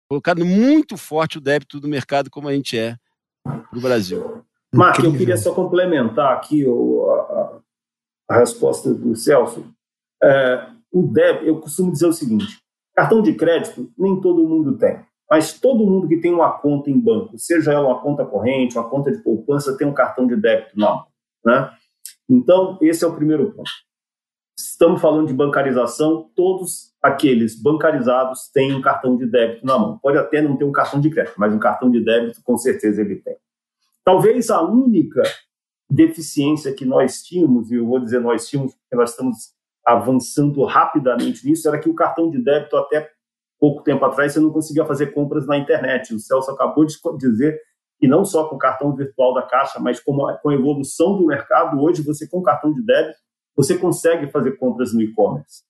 [0.09, 2.97] colocado muito forte o débito do mercado como a gente é
[3.73, 4.45] no Brasil.
[4.75, 9.73] Marco, eu queria só complementar aqui o, a, a, resposta do Celso.
[10.23, 12.59] É, o débito, eu costumo dizer o seguinte:
[12.95, 15.05] cartão de crédito nem todo mundo tem.
[15.31, 18.89] Mas todo mundo que tem uma conta em banco, seja ela uma conta corrente, uma
[18.89, 21.07] conta de poupança, tem um cartão de débito na mão.
[21.45, 21.71] Né?
[22.29, 23.71] Então, esse é o primeiro ponto.
[24.59, 29.99] Estamos falando de bancarização, todos aqueles bancarizados têm um cartão de débito na mão.
[29.99, 33.01] Pode até não ter um cartão de crédito, mas um cartão de débito com certeza
[33.01, 33.37] ele tem.
[34.05, 35.23] Talvez a única
[35.91, 39.56] deficiência que nós tínhamos, e eu vou dizer nós tínhamos porque nós estamos
[39.87, 43.09] avançando rapidamente nisso, era que o cartão de débito até
[43.59, 46.13] pouco tempo atrás você não conseguia fazer compras na internet.
[46.13, 47.61] O Celso acabou de dizer
[47.99, 51.17] que não só com o cartão virtual da Caixa, mas com a, com a evolução
[51.17, 53.19] do mercado, hoje você com cartão de débito,
[53.57, 55.63] você consegue fazer compras no e-commerce.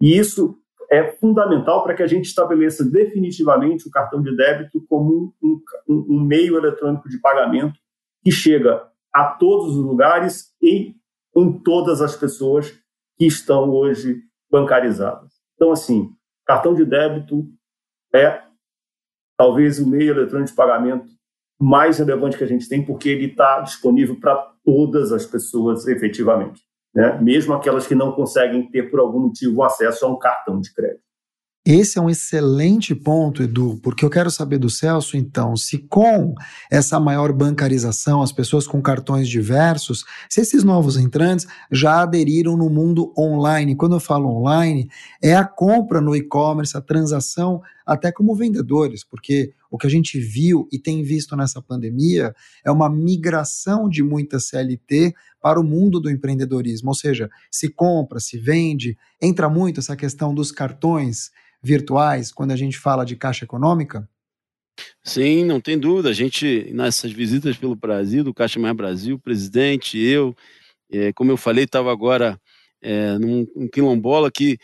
[0.00, 0.56] E isso
[0.90, 6.06] é fundamental para que a gente estabeleça definitivamente o cartão de débito como um, um,
[6.08, 7.78] um meio eletrônico de pagamento
[8.22, 10.94] que chega a todos os lugares e
[11.36, 12.72] em todas as pessoas
[13.16, 15.32] que estão hoje bancarizadas.
[15.54, 16.10] Então, assim,
[16.46, 17.44] Cartão de débito
[18.14, 18.40] é
[19.36, 21.08] talvez o meio eletrônico de pagamento
[21.60, 26.62] mais relevante que a gente tem, porque ele está disponível para todas as pessoas efetivamente,
[26.94, 27.18] né?
[27.20, 31.02] mesmo aquelas que não conseguem ter, por algum motivo, acesso a um cartão de crédito.
[31.66, 36.32] Esse é um excelente ponto, Edu, porque eu quero saber do Celso, então, se com
[36.70, 42.70] essa maior bancarização, as pessoas com cartões diversos, se esses novos entrantes já aderiram no
[42.70, 43.74] mundo online.
[43.74, 44.88] Quando eu falo online,
[45.20, 50.20] é a compra no e-commerce, a transação até como vendedores, porque o que a gente
[50.20, 52.32] viu e tem visto nessa pandemia
[52.64, 58.20] é uma migração de muita CLT para o mundo do empreendedorismo, ou seja, se compra,
[58.20, 61.30] se vende, entra muito essa questão dos cartões
[61.66, 64.08] virtuais quando a gente fala de caixa econômica?
[65.02, 66.10] Sim, não tem dúvida.
[66.10, 70.34] A gente, nessas visitas pelo Brasil, do Caixa Mais Brasil, o presidente, eu,
[70.90, 72.38] é, como eu falei, estava agora
[72.82, 74.58] é, num, num quilombola que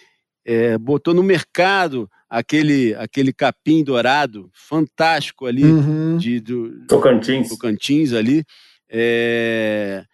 [0.45, 6.17] é, botou no mercado aquele, aquele capim dourado fantástico ali uhum.
[6.19, 7.49] de, do, Tocantins.
[7.49, 8.45] Tocantins ali.
[8.89, 10.05] É,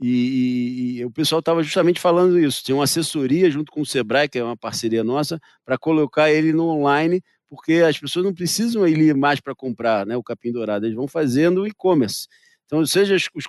[0.00, 2.64] e, e, o pessoal estava justamente falando isso.
[2.64, 6.52] Tem uma assessoria junto com o Sebrae, que é uma parceria nossa, para colocar ele
[6.52, 10.86] no online, porque as pessoas não precisam ir mais para comprar né, o capim dourado,
[10.86, 12.26] eles vão fazendo e-commerce.
[12.66, 13.44] Então, seja os, os,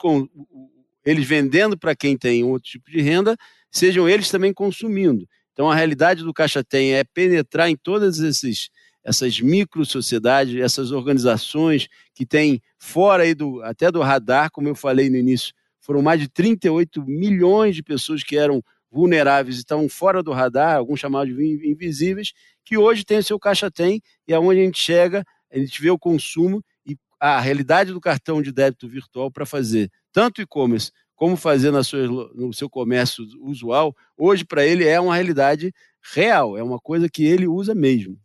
[1.04, 3.36] eles vendendo para quem tem outro tipo de renda,
[3.72, 5.28] sejam eles também consumindo.
[5.54, 8.70] Então, a realidade do Caixa Tem é penetrar em todas esses,
[9.04, 14.76] essas micro sociedades, essas organizações que têm fora aí do, até do radar, como eu
[14.76, 15.54] falei no início,
[15.86, 20.78] foram mais de 38 milhões de pessoas que eram vulneráveis e estavam fora do radar,
[20.78, 24.80] alguns chamados de invisíveis, que hoje tem o seu caixa tem, e é a gente
[24.80, 29.46] chega, a gente vê o consumo e a realidade do cartão de débito virtual para
[29.46, 35.14] fazer tanto e-commerce como fazer sua, no seu comércio usual, hoje para ele é uma
[35.14, 35.72] realidade
[36.14, 38.20] real, é uma coisa que ele usa mesmo.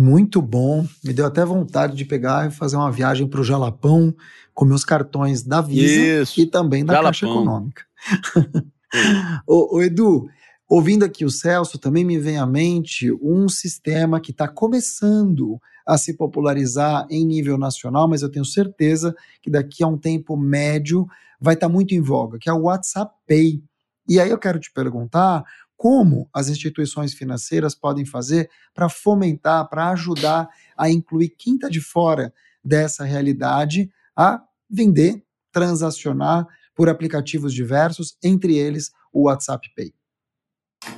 [0.00, 0.86] Muito bom.
[1.04, 4.14] Me deu até vontade de pegar e fazer uma viagem para o Jalapão
[4.52, 6.40] com meus cartões da Visa Isso.
[6.40, 7.10] e também da Jalapão.
[7.10, 7.82] Caixa Econômica.
[9.46, 10.28] ô, ô, Edu,
[10.68, 15.98] ouvindo aqui o Celso, também me vem à mente um sistema que está começando a
[15.98, 21.06] se popularizar em nível nacional, mas eu tenho certeza que daqui a um tempo médio
[21.40, 23.62] vai estar tá muito em voga, que é o WhatsApp Pay.
[24.08, 25.44] E aí eu quero te perguntar
[25.84, 31.82] como as instituições financeiras podem fazer para fomentar, para ajudar a incluir quem está de
[31.82, 32.32] fora
[32.64, 39.92] dessa realidade a vender, transacionar por aplicativos diversos, entre eles o WhatsApp Pay.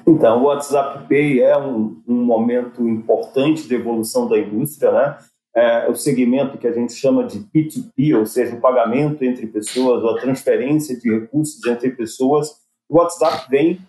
[0.06, 5.18] Então, o WhatsApp Pay é um, um momento importante de evolução da indústria, né?
[5.52, 10.04] É o segmento que a gente chama de P2P, ou seja, o pagamento entre pessoas,
[10.04, 12.50] ou a transferência de recursos entre pessoas.
[12.88, 13.80] O WhatsApp vem,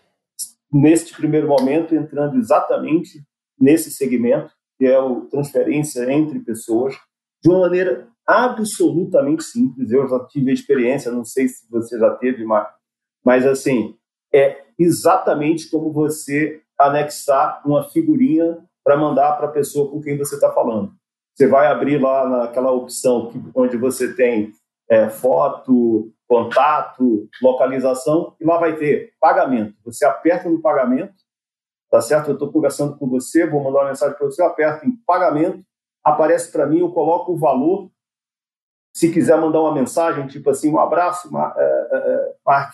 [0.72, 3.24] neste primeiro momento, entrando exatamente
[3.60, 6.96] nesse segmento, que é a transferência entre pessoas,
[7.42, 9.92] de uma maneira absolutamente simples.
[9.92, 12.68] Eu já tive a experiência, não sei se você já teve, mas,
[13.26, 13.96] mas assim,
[14.34, 20.36] é exatamente como você anexar uma figurinha para mandar para a pessoa com quem você
[20.36, 20.92] está falando.
[21.36, 24.52] Você vai abrir lá naquela opção que, onde você tem
[24.90, 29.76] é, foto, contato, localização, e lá vai ter pagamento.
[29.86, 31.16] Você aperta no pagamento,
[31.90, 32.30] tá certo?
[32.30, 35.63] Eu estou conversando com você, vou mandar uma mensagem para você, eu aperto em pagamento,
[36.04, 37.90] aparece para mim, eu coloco o valor.
[38.94, 42.74] Se quiser mandar uma mensagem, tipo assim, um abraço, é, é, é, Mark,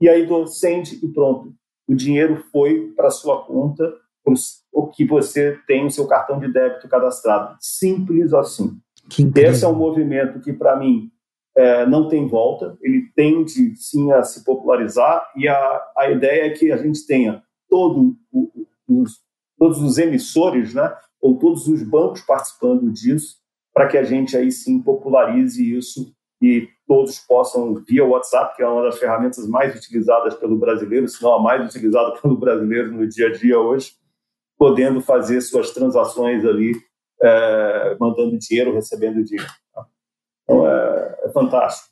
[0.00, 1.52] e aí do send e pronto.
[1.86, 3.94] O dinheiro foi para sua conta,
[4.72, 7.56] o que você tem o seu cartão de débito cadastrado.
[7.60, 8.78] Simples assim.
[9.50, 11.10] Esse é um movimento que, para mim,
[11.58, 16.50] é, não tem volta, ele tende sim a se popularizar e a, a ideia é
[16.50, 18.48] que a gente tenha todo o,
[18.88, 19.18] os,
[19.58, 23.38] todos os emissores, né, ou todos os bancos participando disso,
[23.74, 28.68] para que a gente aí sim popularize isso e todos possam, via WhatsApp, que é
[28.68, 33.08] uma das ferramentas mais utilizadas pelo brasileiro, se não a mais utilizada pelo brasileiro no
[33.08, 33.94] dia a dia hoje,
[34.56, 36.72] podendo fazer suas transações ali,
[37.20, 39.50] é, mandando dinheiro, recebendo dinheiro.
[40.48, 41.88] Então é, é fantástico.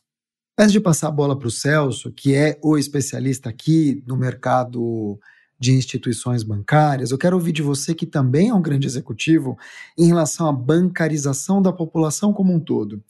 [0.59, 5.21] Antes de passar a bola para o Celso, que é o especialista aqui no mercado
[5.59, 9.59] de instituições bancárias, eu quero ouvir de você, que também é um grande executivo,
[9.99, 13.03] em relação à bancarização da população como um todo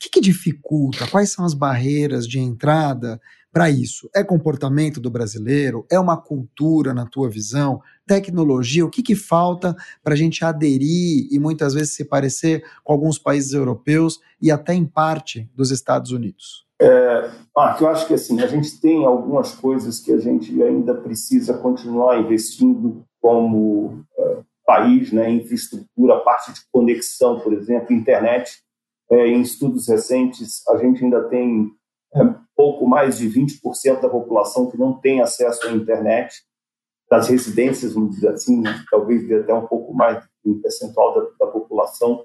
[0.00, 1.06] que, que dificulta?
[1.06, 3.20] Quais são as barreiras de entrada
[3.52, 4.08] para isso?
[4.14, 5.84] É comportamento do brasileiro?
[5.90, 7.80] É uma cultura, na tua visão?
[8.06, 8.84] Tecnologia?
[8.84, 13.18] O que, que falta para a gente aderir e muitas vezes se parecer com alguns
[13.18, 16.66] países europeus e até em parte dos Estados Unidos?
[16.80, 17.30] É,
[17.80, 22.18] eu acho que assim, a gente tem algumas coisas que a gente ainda precisa continuar
[22.18, 28.62] investindo como é, país, né, infraestrutura, parte de conexão, por exemplo, internet
[29.10, 31.70] é, em estudos recentes, a gente ainda tem
[32.14, 32.20] é,
[32.56, 36.42] pouco mais de 20% da população que não tem acesso à internet,
[37.10, 38.84] das residências, vamos dizer assim, né?
[38.90, 42.24] talvez até um pouco mais do percentual da, da população.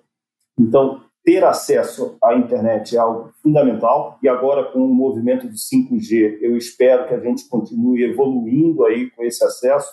[0.60, 6.38] Então, ter acesso à internet é algo fundamental e agora com o movimento do 5G,
[6.40, 9.90] eu espero que a gente continue evoluindo aí com esse acesso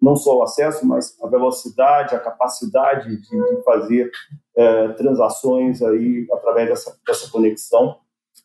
[0.00, 4.10] não só o acesso, mas a velocidade, a capacidade de, de fazer
[4.56, 7.96] é, transações aí através dessa, dessa conexão.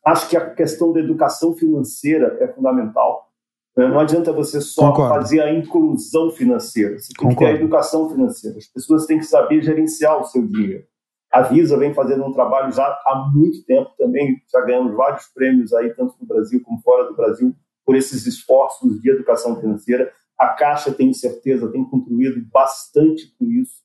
[0.08, 3.30] Acho que a questão da educação financeira é fundamental.
[3.76, 3.90] Né?
[3.90, 5.16] Não adianta você só Concordo.
[5.16, 7.38] fazer a inclusão financeira, você tem Concordo.
[7.38, 8.58] que ter a educação financeira.
[8.58, 10.86] As pessoas têm que saber gerenciar o seu dinheiro.
[11.30, 15.74] A Visa vem fazendo um trabalho já há muito tempo também, já ganhamos vários prêmios
[15.74, 17.54] aí, tanto no Brasil como fora do Brasil,
[17.86, 20.10] por esses esforços de educação financeira.
[20.40, 23.84] A Caixa, tenho certeza, tem contribuído bastante com isso.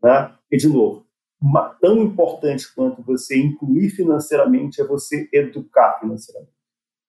[0.00, 0.32] Né?
[0.52, 1.04] E, de novo,
[1.80, 6.54] tão importante quanto você incluir financeiramente é você educar financeiramente.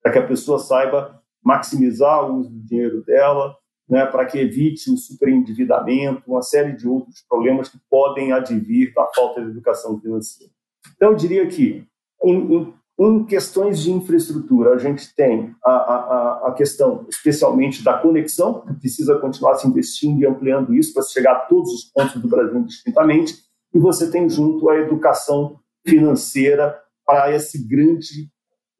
[0.02, 3.56] Para que a pessoa saiba maximizar o uso do dinheiro dela,
[3.88, 9.06] né, para que evite o superendividamento, uma série de outros problemas que podem advir da
[9.14, 10.52] falta de educação financeira.
[10.96, 11.86] Então, eu diria que,
[12.22, 17.98] em, em em questões de infraestrutura, a gente tem a, a, a questão, especialmente, da
[17.98, 22.20] conexão, que precisa continuar se investindo e ampliando isso para chegar a todos os pontos
[22.20, 23.34] do Brasil distintamente,
[23.76, 28.30] e você tem junto a educação financeira para essa grande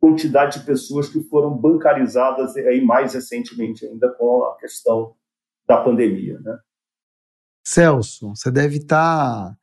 [0.00, 5.14] quantidade de pessoas que foram bancarizadas aí mais recentemente ainda com a questão
[5.68, 6.58] da pandemia, né?
[7.66, 9.56] Celso, você deve estar tá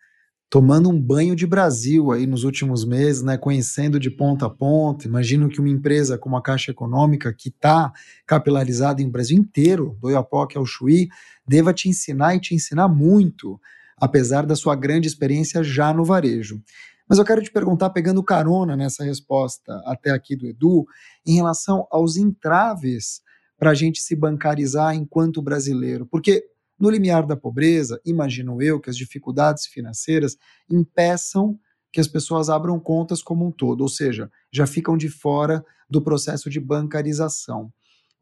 [0.51, 5.07] tomando um banho de Brasil aí nos últimos meses, né, conhecendo de ponta a ponta.
[5.07, 7.91] Imagino que uma empresa como a Caixa Econômica, que está
[8.27, 11.07] capilarizada em Brasil inteiro, do Iapoque ao Chuí,
[11.47, 13.59] deva te ensinar e te ensinar muito,
[13.97, 16.61] apesar da sua grande experiência já no varejo.
[17.07, 20.85] Mas eu quero te perguntar, pegando carona nessa resposta até aqui do Edu,
[21.25, 23.21] em relação aos entraves
[23.57, 26.05] para a gente se bancarizar enquanto brasileiro?
[26.05, 26.43] Porque
[26.79, 30.37] no limiar da pobreza, imagino eu que as dificuldades financeiras
[30.69, 31.59] impeçam
[31.91, 36.01] que as pessoas abram contas como um todo, ou seja, já ficam de fora do
[36.01, 37.71] processo de bancarização.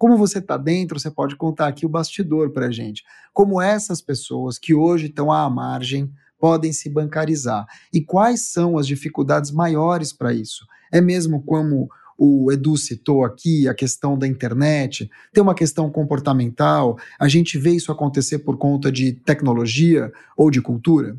[0.01, 3.03] Como você está dentro, você pode contar aqui o bastidor para a gente.
[3.31, 8.87] Como essas pessoas que hoje estão à margem podem se bancarizar e quais são as
[8.87, 10.65] dificuldades maiores para isso?
[10.91, 11.87] É mesmo como
[12.17, 17.69] o Edu citou aqui, a questão da internet, tem uma questão comportamental, a gente vê
[17.69, 21.15] isso acontecer por conta de tecnologia ou de cultura?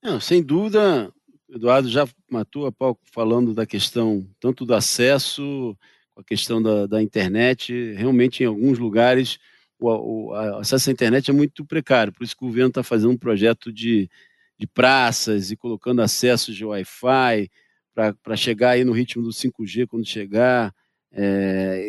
[0.00, 1.12] Não, sem dúvida,
[1.50, 5.76] Eduardo já matou a pau falando da questão tanto do acesso,
[6.22, 7.92] a questão da, da internet.
[7.94, 9.38] Realmente, em alguns lugares,
[9.78, 13.10] o, o acesso à internet é muito precário, por isso que o governo está fazendo
[13.10, 14.08] um projeto de,
[14.58, 17.50] de praças e colocando acessos de Wi-Fi
[17.94, 20.72] para chegar aí no ritmo do 5G quando chegar.
[21.14, 21.86] É,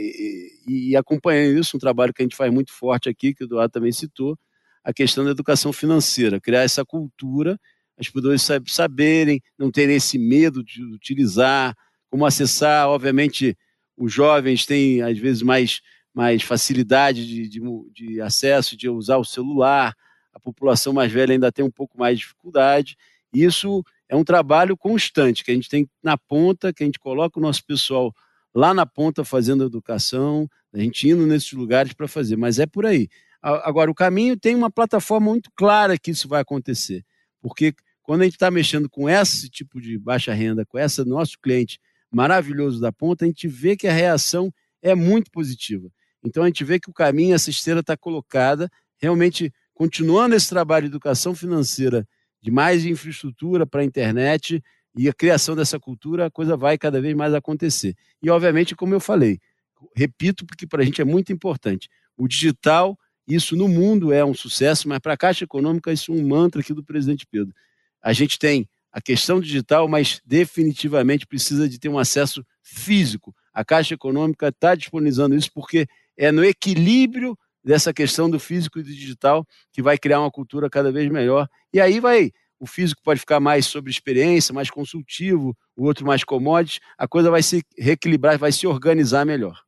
[0.68, 3.46] e, e, acompanhando isso, um trabalho que a gente faz muito forte aqui, que o
[3.46, 4.38] Eduardo também citou,
[4.84, 7.58] a questão da educação financeira, criar essa cultura
[7.98, 11.76] as pessoas saberem, não terem esse medo de utilizar,
[12.10, 12.88] como acessar.
[12.88, 13.58] Obviamente,
[13.98, 15.82] os jovens têm, às vezes, mais,
[16.14, 19.96] mais facilidade de, de, de acesso, de usar o celular,
[20.34, 22.98] a população mais velha ainda tem um pouco mais de dificuldade.
[23.32, 27.40] Isso é um trabalho constante que a gente tem na ponta, que a gente coloca
[27.40, 28.14] o nosso pessoal
[28.54, 32.86] lá na ponta fazendo educação, a gente indo nesses lugares para fazer, mas é por
[32.86, 33.08] aí.
[33.42, 37.04] Agora, o caminho tem uma plataforma muito clara que isso vai acontecer.
[37.42, 41.38] Porque quando a gente está mexendo com esse tipo de baixa renda, com esse nosso
[41.40, 41.80] cliente
[42.14, 45.90] maravilhoso da ponta, a gente vê que a reação é muito positiva.
[46.24, 48.70] Então a gente vê que o caminho, essa esteira está colocada,
[49.02, 52.08] realmente continuando esse trabalho de educação financeira,
[52.42, 54.62] de mais infraestrutura para a internet
[54.96, 57.96] e a criação dessa cultura, a coisa vai cada vez mais acontecer.
[58.22, 59.40] E, obviamente, como eu falei,
[59.96, 62.98] repito, porque para a gente é muito importante, o digital
[63.28, 66.62] isso no mundo é um sucesso, mas para a Caixa Econômica isso é um mantra
[66.62, 67.54] aqui do presidente Pedro.
[68.02, 73.36] A gente tem a questão digital, mas definitivamente precisa de ter um acesso físico.
[73.52, 78.84] A Caixa Econômica está disponibilizando isso porque é no equilíbrio dessa questão do físico e
[78.84, 81.48] do digital que vai criar uma cultura cada vez melhor.
[81.74, 86.24] E aí vai, o físico pode ficar mais sobre experiência, mais consultivo, o outro mais
[86.24, 89.60] commodities, a coisa vai se reequilibrar, vai se organizar melhor.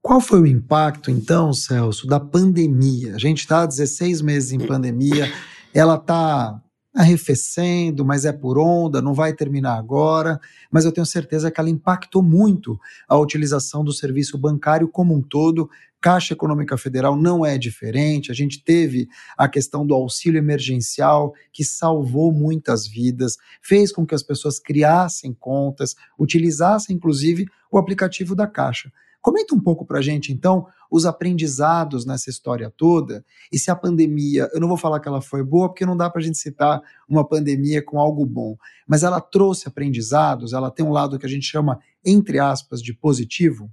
[0.00, 3.14] Qual foi o impacto, então, Celso, da pandemia?
[3.14, 5.32] A gente está há 16 meses em pandemia,
[5.72, 6.60] ela está
[6.94, 10.38] arrefecendo, mas é por onda, não vai terminar agora,
[10.70, 12.78] mas eu tenho certeza que ela impactou muito
[13.08, 15.70] a utilização do serviço bancário como um todo.
[16.02, 18.30] Caixa Econômica Federal não é diferente.
[18.30, 24.14] A gente teve a questão do auxílio emergencial, que salvou muitas vidas, fez com que
[24.14, 28.92] as pessoas criassem contas, utilizassem inclusive o aplicativo da Caixa.
[29.22, 33.76] Comenta um pouco para a gente, então, os aprendizados nessa história toda e se a
[33.76, 36.36] pandemia, eu não vou falar que ela foi boa, porque não dá para a gente
[36.36, 38.56] citar uma pandemia com algo bom,
[38.86, 42.92] mas ela trouxe aprendizados, ela tem um lado que a gente chama, entre aspas, de
[42.92, 43.70] positivo?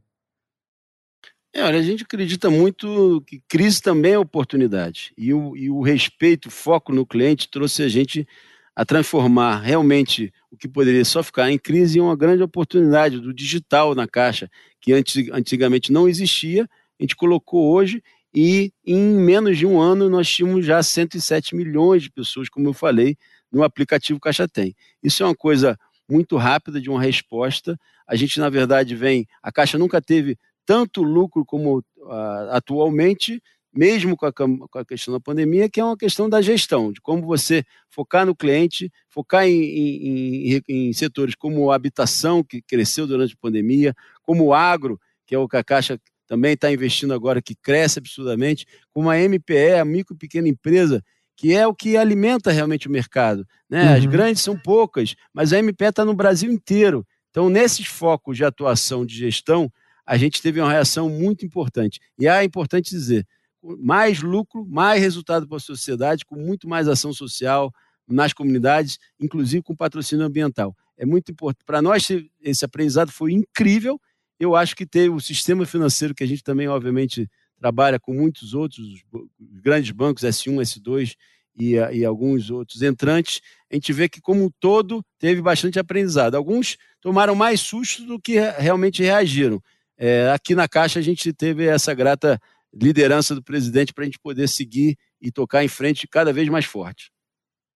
[1.52, 5.12] É, olha, a gente acredita muito que crise também é oportunidade.
[5.18, 8.28] E o, e o respeito, o foco no cliente trouxe a gente
[8.76, 13.34] a transformar realmente o que poderia só ficar em crise em uma grande oportunidade do
[13.34, 14.50] digital na Caixa
[14.82, 14.93] que
[15.32, 16.68] antigamente não existia,
[17.00, 18.02] a gente colocou hoje
[18.34, 22.74] e em menos de um ano nós tínhamos já 107 milhões de pessoas, como eu
[22.74, 23.18] falei,
[23.52, 24.76] no aplicativo Caixa Tem.
[25.04, 25.78] Isso é uma coisa
[26.10, 27.78] muito rápida de uma resposta.
[28.08, 29.28] A gente, na verdade, vem.
[29.41, 33.41] A Caixa nunca teve tanto lucro como uh, atualmente,
[33.74, 36.99] mesmo com a, com a, questão da pandemia, que é uma questão da gestão, de
[36.99, 43.05] como você focar no cliente, focar em, em, em, setores como a habitação, que cresceu
[43.05, 43.93] durante a pandemia,
[44.24, 47.99] como o agro, que é o que a Caixa também está investindo agora, que cresce
[47.99, 51.03] absurdamente, como a MPE, a micro e pequena empresa,
[51.36, 53.47] que é o que alimenta realmente o mercado.
[53.70, 53.84] Né?
[53.84, 53.97] Uhum.
[53.97, 57.05] As grandes são poucas, mas a MPE está no Brasil inteiro.
[57.30, 59.72] Então, nesses focos de atuação de gestão,
[60.05, 61.99] a gente teve uma reação muito importante.
[62.20, 63.26] E é importante dizer,
[63.62, 67.72] mais lucro, mais resultado para a sociedade, com muito mais ação social
[68.07, 70.76] nas comunidades, inclusive com patrocínio ambiental.
[70.97, 71.66] É muito importante.
[71.66, 72.07] Para nós,
[72.41, 73.99] esse aprendizado foi incrível.
[74.39, 78.53] Eu acho que ter o sistema financeiro, que a gente também, obviamente, trabalha com muitos
[78.53, 79.03] outros
[79.39, 81.16] grandes bancos, S1, S2
[81.60, 86.36] e, e alguns outros entrantes, a gente vê que, como um todo, teve bastante aprendizado.
[86.36, 89.62] Alguns tomaram mais susto do que realmente reagiram.
[89.97, 92.39] É, aqui na Caixa, a gente teve essa grata
[92.74, 96.65] liderança do presidente para a gente poder seguir e tocar em frente cada vez mais
[96.65, 97.11] forte.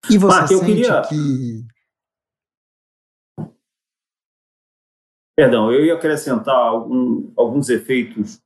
[0.09, 1.01] E você Mark, sente queria...
[1.03, 1.65] que
[5.35, 8.39] Perdão, eu ia acrescentar algum, alguns efeitos,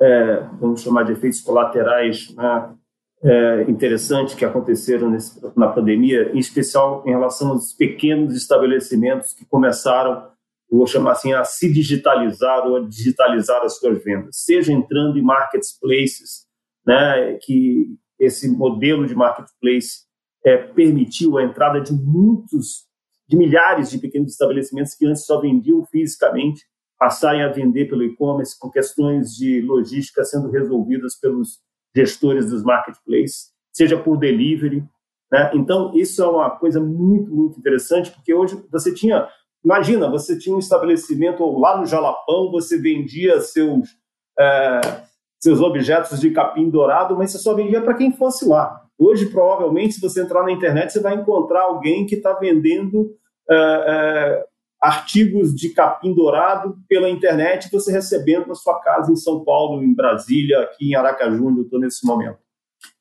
[0.00, 2.74] é, vamos chamar de efeitos colaterais né,
[3.22, 9.44] é, interessantes que aconteceram nesse, na pandemia, em especial em relação aos pequenos estabelecimentos que
[9.44, 10.32] começaram,
[10.78, 15.22] vou chamar assim, a se digitalizar ou a digitalizar as suas vendas, seja entrando em
[15.22, 16.46] marketplaces,
[16.86, 20.04] né, que esse modelo de marketplace
[20.44, 22.86] é, permitiu a entrada de muitos,
[23.28, 26.62] de milhares de pequenos estabelecimentos que antes só vendiam fisicamente,
[26.98, 31.58] passarem a vender pelo e-commerce com questões de logística sendo resolvidas pelos
[31.94, 34.84] gestores dos marketplaces, seja por delivery.
[35.30, 35.50] Né?
[35.54, 39.28] Então, isso é uma coisa muito, muito interessante, porque hoje você tinha,
[39.64, 43.88] imagina, você tinha um estabelecimento lá no Jalapão, você vendia seus,
[44.38, 44.80] é,
[45.40, 48.82] seus objetos de capim dourado, mas você só vendia para quem fosse lá.
[48.98, 53.14] Hoje, provavelmente, se você entrar na internet, você vai encontrar alguém que está vendendo
[53.50, 54.44] é, é,
[54.80, 59.94] artigos de capim dourado pela internet, você recebendo na sua casa em São Paulo, em
[59.94, 62.38] Brasília, aqui em Aracaju, onde eu estou nesse momento.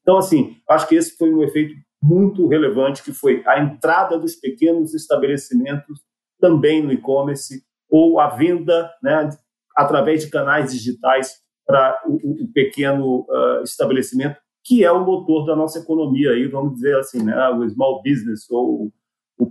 [0.02, 4.36] Então, assim, acho que esse foi um efeito muito relevante, que foi a entrada dos
[4.36, 6.00] pequenos estabelecimentos
[6.42, 9.30] também no e-commerce, ou a venda né,
[9.78, 15.56] através de canais digitais para o, o pequeno uh, estabelecimento que é o motor da
[15.56, 17.36] nossa economia aí, vamos dizer assim, né?
[17.50, 18.92] O small business ou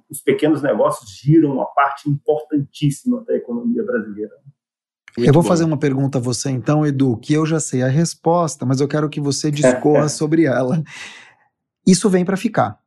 [0.09, 4.33] os pequenos negócios giram uma parte importantíssima da economia brasileira.
[5.17, 5.49] Muito eu vou bom.
[5.49, 8.87] fazer uma pergunta a você então, Edu, que eu já sei a resposta, mas eu
[8.87, 10.81] quero que você discorra sobre ela.
[11.85, 12.79] Isso vem para ficar.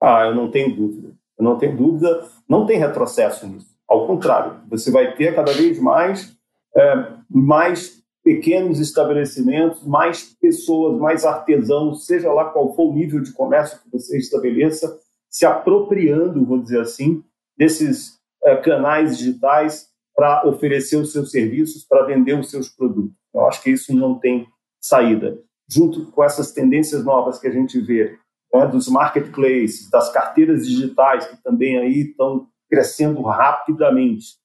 [0.00, 1.12] Ah, eu não tenho dúvida.
[1.40, 3.74] Eu não tenho dúvida, não tem retrocesso nisso.
[3.88, 6.36] Ao contrário, você vai ter cada vez mais,
[6.76, 13.32] é, mais pequenos estabelecimentos, mais pessoas, mais artesãos, seja lá qual for o nível de
[13.32, 14.98] comércio que você estabeleça,
[15.30, 17.24] se apropriando, vou dizer assim,
[17.56, 23.16] desses é, canais digitais para oferecer os seus serviços, para vender os seus produtos.
[23.32, 24.46] Eu acho que isso não tem
[24.78, 25.38] saída.
[25.66, 28.18] Junto com essas tendências novas que a gente vê,
[28.52, 34.38] né, dos marketplaces, das carteiras digitais, que também aí estão crescendo rapidamente,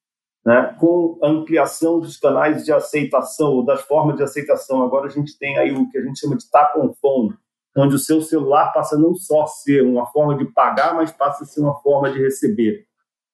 [0.45, 4.83] né, com a ampliação dos canais de aceitação, ou das formas de aceitação.
[4.83, 7.35] Agora a gente tem aí o que a gente chama de tap on phone,
[7.77, 11.43] onde o seu celular passa não só a ser uma forma de pagar, mas passa
[11.43, 12.85] a ser uma forma de receber.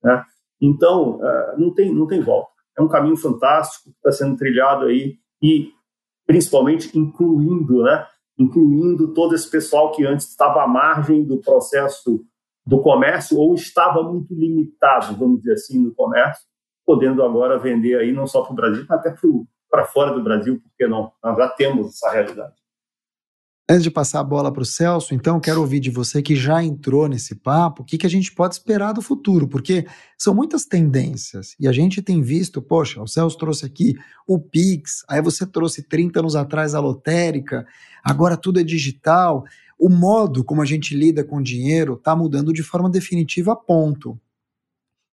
[0.04, 0.24] Né?
[0.60, 2.52] Então, uh, não, tem, não tem volta.
[2.78, 5.72] É um caminho fantástico que está sendo trilhado aí e,
[6.26, 8.08] principalmente, incluindo, né?
[8.38, 12.26] Incluindo todo esse pessoal que antes estava à margem do processo
[12.66, 16.46] do comércio ou estava muito limitado, vamos dizer assim, no comércio,
[16.86, 19.16] podendo agora vender aí não só para o Brasil, mas até
[19.70, 21.12] para fora do Brasil, porque não?
[21.24, 22.61] Nós já temos essa realidade.
[23.72, 26.62] Antes de passar a bola para o Celso, então, quero ouvir de você que já
[26.62, 30.66] entrou nesse papo, o que, que a gente pode esperar do futuro, porque são muitas
[30.66, 33.96] tendências e a gente tem visto, poxa, o Celso trouxe aqui
[34.28, 37.66] o Pix, aí você trouxe 30 anos atrás a lotérica,
[38.04, 39.46] agora tudo é digital.
[39.80, 44.20] O modo como a gente lida com dinheiro está mudando de forma definitiva, ponto.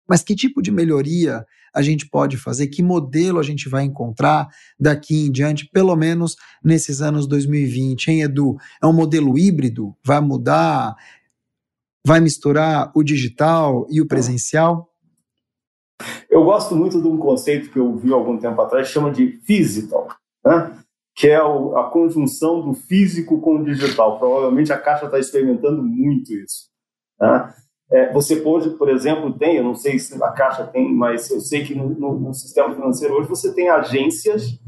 [0.09, 1.45] Mas que tipo de melhoria
[1.75, 2.67] a gente pode fazer?
[2.67, 4.49] Que modelo a gente vai encontrar
[4.79, 8.57] daqui em diante, pelo menos nesses anos 2020, hein, Edu?
[8.83, 9.97] É um modelo híbrido?
[10.05, 10.95] Vai mudar?
[12.07, 14.93] Vai misturar o digital e o presencial?
[16.29, 20.09] Eu gosto muito de um conceito que eu vi algum tempo atrás, chama de physical,
[20.45, 20.79] né?
[21.15, 24.19] que é a conjunção do físico com o digital.
[24.19, 26.71] Provavelmente a Caixa está experimentando muito isso.
[27.21, 27.55] Né?
[27.93, 31.41] É, você pode, por exemplo, tem, eu não sei se a Caixa tem, mas eu
[31.41, 34.59] sei que no, no, no, sistema financeiro hoje você tem agências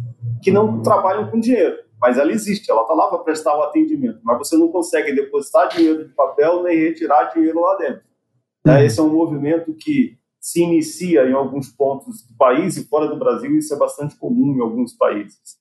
[0.43, 4.21] que não trabalham com dinheiro, mas ela existe, ela está lá para prestar o atendimento,
[4.23, 8.03] mas você não consegue depositar dinheiro de papel nem retirar dinheiro lá dentro.
[8.67, 8.77] Uhum.
[8.77, 13.19] Esse é um movimento que se inicia em alguns pontos do país e fora do
[13.19, 15.57] Brasil, isso é bastante comum em alguns países.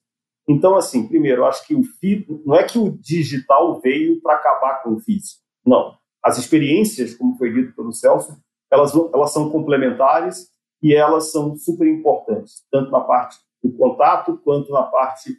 [0.46, 4.34] Então, assim, primeiro, eu acho que o físico, não é que o digital veio para
[4.34, 5.94] acabar com o físico, não
[6.24, 10.48] as experiências, como foi dito pelo Celso, elas, elas são complementares
[10.82, 15.38] e elas são super importantes, tanto na parte do contato, quanto na parte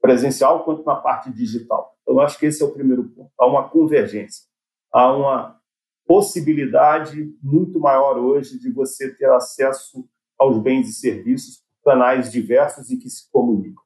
[0.00, 1.96] presencial, quanto na parte digital.
[2.02, 3.30] Então, eu acho que esse é o primeiro ponto.
[3.38, 4.44] Há uma convergência,
[4.92, 5.60] há uma
[6.06, 10.08] possibilidade muito maior hoje de você ter acesso
[10.38, 13.82] aos bens e serviços canais diversos e que se comunicam.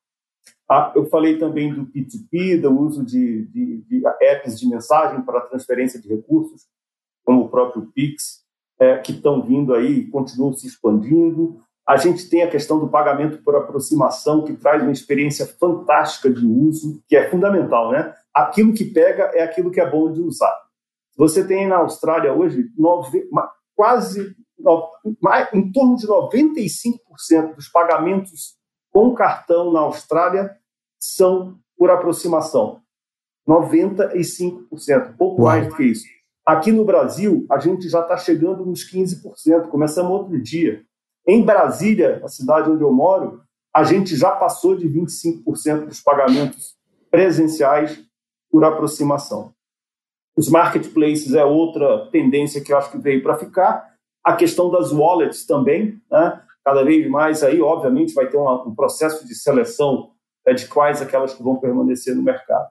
[0.69, 5.43] Ah, eu falei também do P2P, do uso de, de, de apps de mensagem para
[5.43, 6.67] transferência de recursos,
[7.25, 8.45] como o próprio Pix,
[8.79, 11.61] é, que estão vindo aí e continuam se expandindo.
[11.87, 16.45] A gente tem a questão do pagamento por aproximação, que traz uma experiência fantástica de
[16.45, 18.13] uso, que é fundamental, né?
[18.35, 20.55] Aquilo que pega é aquilo que é bom de usar.
[21.17, 23.29] Você tem na Austrália hoje nove,
[23.75, 24.35] quase
[25.53, 28.57] em torno de 95% dos pagamentos
[28.97, 30.57] com cartão na Austrália
[30.99, 32.81] são por aproximação.
[33.47, 35.51] 95%, pouco Uau.
[35.51, 36.07] mais do que isso.
[36.47, 40.83] Aqui no Brasil, a gente já está chegando nos 15%, começamos outro dia.
[41.29, 46.75] Em Brasília, a cidade onde eu moro, a gente já passou de 25% dos pagamentos
[47.11, 48.03] presenciais
[48.51, 49.53] por aproximação.
[50.35, 53.95] Os marketplaces é outra tendência que eu acho que veio para ficar.
[54.25, 56.46] A questão das wallets também, né?
[56.67, 60.11] Cada vez mais aí, obviamente, vai ter uma, um processo de seleção
[60.45, 62.69] é, de quais aquelas que vão permanecer no mercado.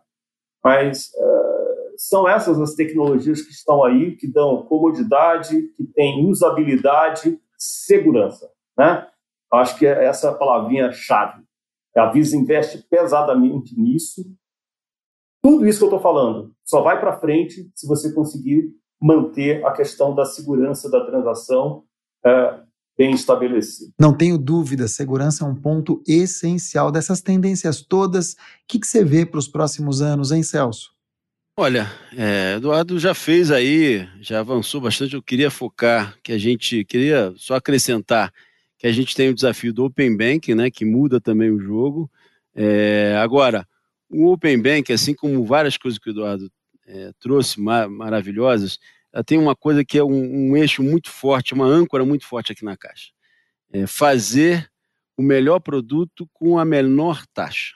[0.61, 7.39] Mas uh, são essas as tecnologias que estão aí, que dão comodidade, que têm usabilidade,
[7.57, 8.51] segurança.
[8.77, 9.07] Né?
[9.53, 11.41] Acho que é essa palavrinha chave.
[11.95, 14.25] A Visa investe pesadamente nisso
[15.41, 19.71] tudo isso que eu estou falando só vai para frente se você conseguir manter a
[19.71, 21.83] questão da segurança da transação
[22.25, 22.64] é,
[22.97, 23.91] bem estabelecida.
[23.99, 28.33] Não tenho dúvida, segurança é um ponto essencial dessas tendências todas.
[28.33, 28.37] O
[28.67, 30.95] que, que você vê para os próximos anos, hein, Celso?
[31.57, 35.15] Olha, é, Eduardo já fez aí, já avançou bastante.
[35.15, 38.33] Eu queria focar que a gente queria só acrescentar
[38.77, 42.11] que a gente tem o desafio do Open Banking, né, que muda também o jogo.
[42.53, 43.65] É, agora,
[44.09, 46.51] o Open Bank, assim como várias coisas que o Eduardo
[46.85, 48.77] é, trouxe mar maravilhosas,
[49.23, 52.63] tem uma coisa que é um, um, eixo muito forte, uma âncora muito forte aqui
[52.63, 53.11] na Caixa.
[53.71, 54.69] É fazer
[55.17, 57.73] o melhor produto com a menor taxa,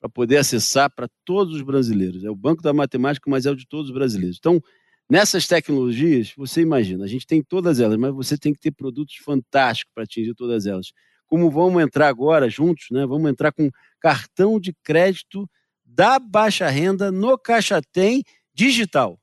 [0.00, 2.24] para poder acessar para todos os brasileiros.
[2.24, 4.36] É o banco da matemática, mas é o de todos os brasileiros.
[4.38, 4.60] Então,
[5.08, 9.16] nessas tecnologias, você imagina, a gente tem todas elas, mas você tem que ter produtos
[9.16, 10.92] fantásticos para atingir todas elas
[11.26, 13.04] como vamos entrar agora juntos, né?
[13.04, 15.48] Vamos entrar com cartão de crédito
[15.84, 18.22] da baixa renda no Caixa Tem
[18.54, 19.18] digital.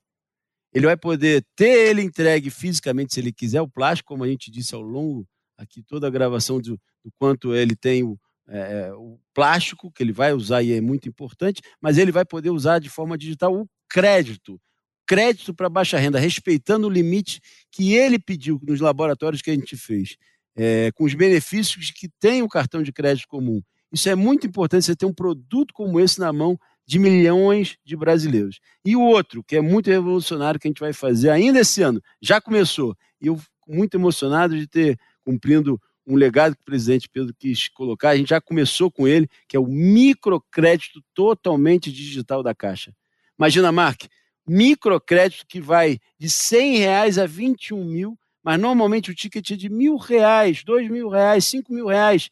[0.74, 4.50] Ele vai poder ter ele entregue fisicamente se ele quiser o plástico, como a gente
[4.50, 8.18] disse ao longo aqui toda a gravação do, do quanto ele tem o,
[8.48, 12.24] é, é o plástico que ele vai usar e é muito importante, mas ele vai
[12.24, 14.60] poder usar de forma digital o crédito,
[15.06, 19.76] crédito para baixa renda, respeitando o limite que ele pediu nos laboratórios que a gente
[19.76, 20.16] fez
[20.56, 23.62] é, com os benefícios que tem o cartão de crédito comum.
[23.92, 27.96] Isso é muito importante, você ter um produto como esse na mão de milhões de
[27.96, 28.60] brasileiros.
[28.84, 32.02] E o outro, que é muito revolucionário, que a gente vai fazer ainda esse ano,
[32.20, 37.34] já começou, e eu muito emocionado de ter cumprindo um legado que o presidente Pedro
[37.38, 42.54] quis colocar, a gente já começou com ele, que é o microcrédito totalmente digital da
[42.54, 42.94] Caixa.
[43.38, 44.02] Imagina, Mark,
[44.46, 49.70] microcrédito que vai de 100 reais a 21 mil, mas normalmente o ticket é de
[49.70, 52.28] mil reais, dois mil reais, cinco mil reais.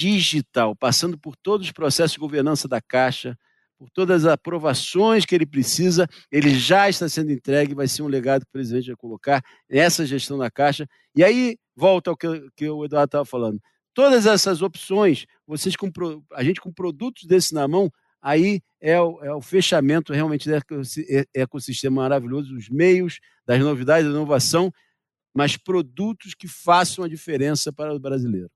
[0.00, 3.36] Digital, passando por todos os processos de governança da Caixa,
[3.76, 8.06] por todas as aprovações que ele precisa, ele já está sendo entregue, vai ser um
[8.06, 10.88] legado que o presidente vai colocar nessa gestão da Caixa.
[11.14, 12.26] E aí volta ao que,
[12.56, 13.60] que o Eduardo estava falando.
[13.92, 15.90] Todas essas opções, vocês com,
[16.32, 17.92] a gente com produtos desse na mão,
[18.22, 24.16] aí é o, é o fechamento realmente desse ecossistema maravilhoso, os meios, das novidades, da
[24.16, 24.72] inovação,
[25.34, 28.50] mas produtos que façam a diferença para o brasileiro.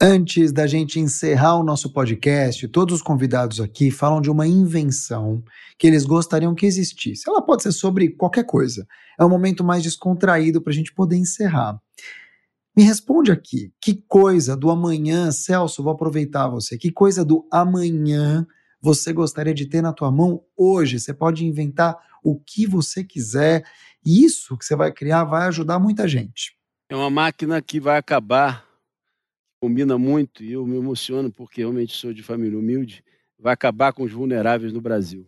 [0.00, 5.42] Antes da gente encerrar o nosso podcast, todos os convidados aqui falam de uma invenção
[5.76, 7.28] que eles gostariam que existisse.
[7.28, 8.86] Ela pode ser sobre qualquer coisa.
[9.18, 11.80] É um momento mais descontraído para a gente poder encerrar.
[12.76, 18.46] Me responde aqui, que coisa do amanhã, Celso, vou aproveitar você, que coisa do amanhã
[18.80, 21.00] você gostaria de ter na tua mão hoje.
[21.00, 23.64] Você pode inventar o que você quiser.
[24.06, 26.56] E isso que você vai criar vai ajudar muita gente.
[26.88, 28.64] É uma máquina que vai acabar,
[29.60, 33.04] combina muito, e eu me emociono porque realmente sou de família humilde,
[33.38, 35.26] vai acabar com os vulneráveis no Brasil.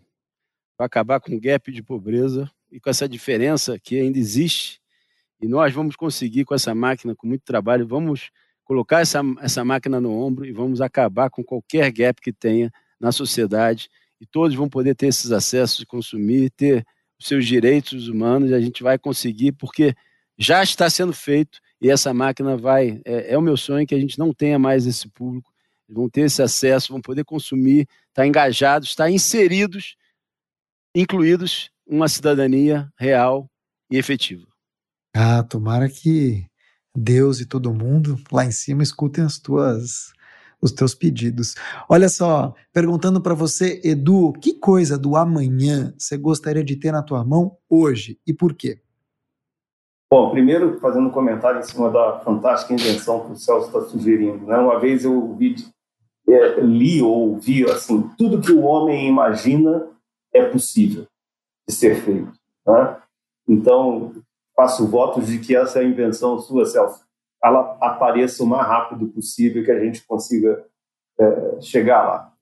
[0.79, 4.81] Vai acabar com o gap de pobreza e com essa diferença que ainda existe.
[5.41, 8.31] E nós vamos conseguir com essa máquina, com muito trabalho, vamos
[8.65, 12.71] colocar essa, essa máquina no ombro e vamos acabar com qualquer gap que tenha
[13.01, 13.89] na sociedade
[14.21, 16.85] e todos vão poder ter esses acessos, consumir, ter
[17.19, 19.95] os seus direitos humanos, e a gente vai conseguir, porque
[20.39, 23.01] já está sendo feito e essa máquina vai.
[23.05, 25.53] É, é o meu sonho que a gente não tenha mais esse público,
[25.89, 29.97] vão ter esse acesso, vão poder consumir, estar tá engajados, estar tá inseridos,
[30.95, 33.51] incluídos uma cidadania real
[33.91, 34.47] e efetiva.
[35.15, 36.47] Ah, tomara que
[36.95, 40.13] Deus e todo mundo lá em cima escutem as tuas
[40.63, 41.55] os teus pedidos.
[41.89, 47.03] Olha só, perguntando para você, Edu, que coisa do amanhã você gostaria de ter na
[47.03, 48.79] tua mão hoje e por quê?
[50.13, 54.45] Bom, primeiro fazendo um comentário em cima da fantástica invenção que o Celso está sugerindo.
[54.45, 54.57] Né?
[54.59, 55.55] Uma vez eu vi,
[56.29, 59.89] é, li ou ouvi assim, tudo que o homem imagina
[60.35, 61.07] é possível
[61.69, 62.33] de ser feito.
[62.67, 62.97] Né?
[63.49, 64.13] Então,
[64.57, 67.05] faço votos de que essa invenção sua, Celso,
[67.43, 70.67] ela apareça o mais rápido possível que a gente consiga
[71.21, 72.35] é, chegar lá.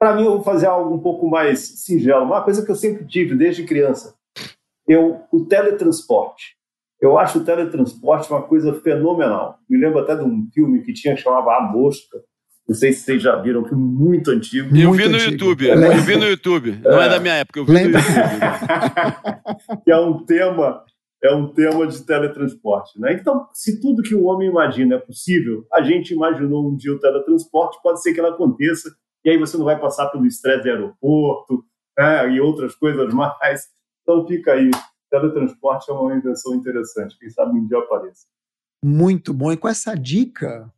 [0.00, 3.06] Para mim, eu vou fazer algo um pouco mais singelo, uma coisa que eu sempre
[3.06, 4.16] tive desde criança.
[4.86, 6.53] Eu, o teletransporte.
[7.04, 9.58] Eu acho o teletransporte uma coisa fenomenal.
[9.68, 12.18] Me lembro até de um filme que tinha que chamava A Mosca.
[12.66, 14.74] Não sei se vocês já viram, um filme muito antigo.
[14.74, 15.32] Eu muito vi no antigo.
[15.32, 16.80] YouTube, eu vi no YouTube.
[16.82, 18.00] Não é, é da minha época, eu vi Lembra?
[18.00, 19.82] no YouTube.
[19.84, 20.82] que é um tema
[21.22, 22.98] é um tema de teletransporte.
[22.98, 23.14] Né?
[23.14, 26.98] Então, se tudo que o homem imagina é possível, a gente imaginou um dia o
[26.98, 28.94] teletransporte, pode ser que ele aconteça,
[29.24, 31.64] e aí você não vai passar pelo estresse do aeroporto
[31.98, 32.30] né?
[32.30, 33.62] e outras coisas mais.
[34.02, 34.70] Então, fica aí.
[35.14, 37.16] Teletransporte é uma invenção interessante.
[37.18, 38.26] Quem sabe um dia apareça.
[38.84, 39.52] Muito bom.
[39.52, 40.68] E com essa dica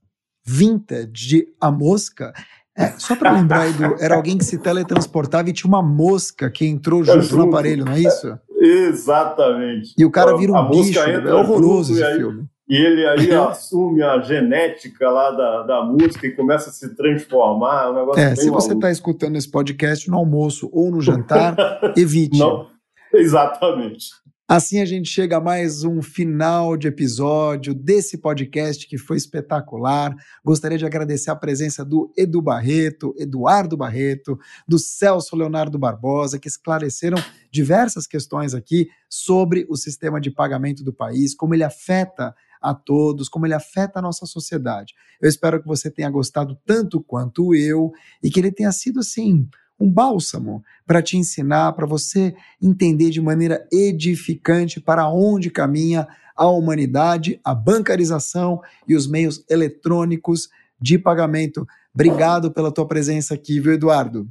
[0.44, 2.34] vintage de A Mosca,
[2.76, 6.66] é, só para lembrar, Edu, era alguém que se teletransportava e tinha uma mosca que
[6.66, 7.36] entrou junto, junto.
[7.36, 8.38] no aparelho, não é isso?
[8.60, 9.94] Exatamente.
[9.96, 12.46] E o cara vira um a bicho, é horroroso esse aí, filme.
[12.68, 17.86] E ele aí assume a genética lá da, da música e começa a se transformar.
[17.86, 21.56] É um negócio é, se você está escutando esse podcast no almoço ou no jantar,
[21.96, 22.38] evite.
[22.38, 22.68] Não,
[23.14, 24.10] exatamente.
[24.48, 30.14] Assim a gente chega a mais um final de episódio desse podcast que foi espetacular.
[30.44, 34.38] Gostaria de agradecer a presença do Edu Barreto, Eduardo Barreto,
[34.68, 37.18] do Celso Leonardo Barbosa, que esclareceram
[37.50, 42.32] diversas questões aqui sobre o sistema de pagamento do país, como ele afeta
[42.62, 44.94] a todos, como ele afeta a nossa sociedade.
[45.20, 47.90] Eu espero que você tenha gostado tanto quanto eu
[48.22, 53.20] e que ele tenha sido assim um bálsamo para te ensinar, para você entender de
[53.20, 60.48] maneira edificante para onde caminha a humanidade, a bancarização e os meios eletrônicos
[60.80, 61.66] de pagamento.
[61.94, 64.28] Obrigado pela tua presença aqui, viu, Eduardo?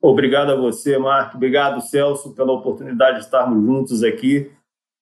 [0.00, 1.36] Obrigado a você, Marco.
[1.36, 4.50] Obrigado, Celso, pela oportunidade de estarmos juntos aqui.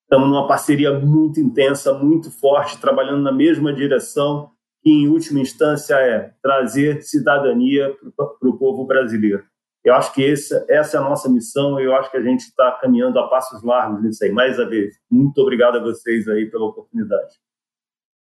[0.03, 4.51] Estamos numa parceria muito intensa, muito forte, trabalhando na mesma direção
[4.89, 9.43] que, em última instância, é trazer cidadania para o povo brasileiro.
[9.83, 12.41] Eu acho que essa, essa é a nossa missão e eu acho que a gente
[12.41, 14.31] está caminhando a passos largos nisso aí.
[14.31, 17.35] Mais uma vez, muito obrigado a vocês aí pela oportunidade.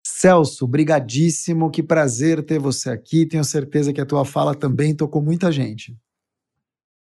[0.07, 3.27] Celso, brigadíssimo, que prazer ter você aqui.
[3.27, 5.95] Tenho certeza que a tua fala também tocou muita gente.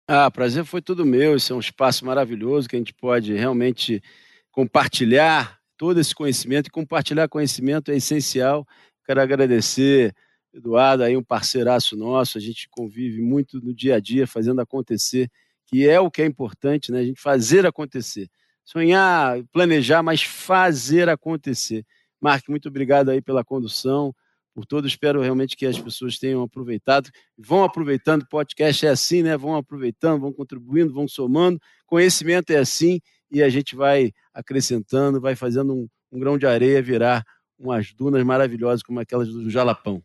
[0.09, 1.37] Ah, prazer foi todo meu.
[1.37, 4.03] Esse é um espaço maravilhoso que a gente pode realmente
[4.51, 8.67] compartilhar todo esse conhecimento e compartilhar conhecimento é essencial
[9.05, 10.15] Quero agradecer,
[10.53, 15.31] Eduardo, aí um parceiraço nosso, a gente convive muito no dia a dia fazendo acontecer,
[15.67, 17.01] que é o que é importante, né?
[17.01, 18.29] A gente fazer acontecer.
[18.65, 21.85] Sonhar, planejar, mas fazer acontecer.
[22.21, 24.15] Mark, muito obrigado aí pela condução,
[24.55, 24.87] por todo.
[24.87, 27.11] Espero realmente que as pessoas tenham aproveitado.
[27.37, 29.37] Vão aproveitando, podcast é assim, né?
[29.37, 31.59] Vão aproveitando, vão contribuindo, vão somando.
[31.87, 33.01] Conhecimento é assim
[33.31, 37.25] e a gente vai acrescentando, vai fazendo um, um grão de areia virar
[37.63, 40.03] umas dunas maravilhosas como aquelas do Jalapão.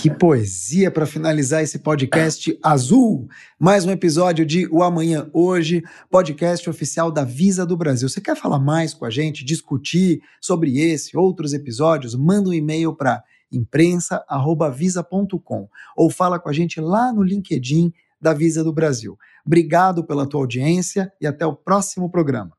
[0.00, 3.28] Que poesia para finalizar esse podcast azul.
[3.60, 8.08] Mais um episódio de O Amanhã Hoje, podcast oficial da Visa do Brasil.
[8.08, 12.14] Você quer falar mais com a gente, discutir sobre esse, outros episódios?
[12.14, 13.22] Manda um e-mail para
[13.52, 19.18] imprensa@visa.com ou fala com a gente lá no LinkedIn da Visa do Brasil.
[19.46, 22.57] Obrigado pela tua audiência e até o próximo programa.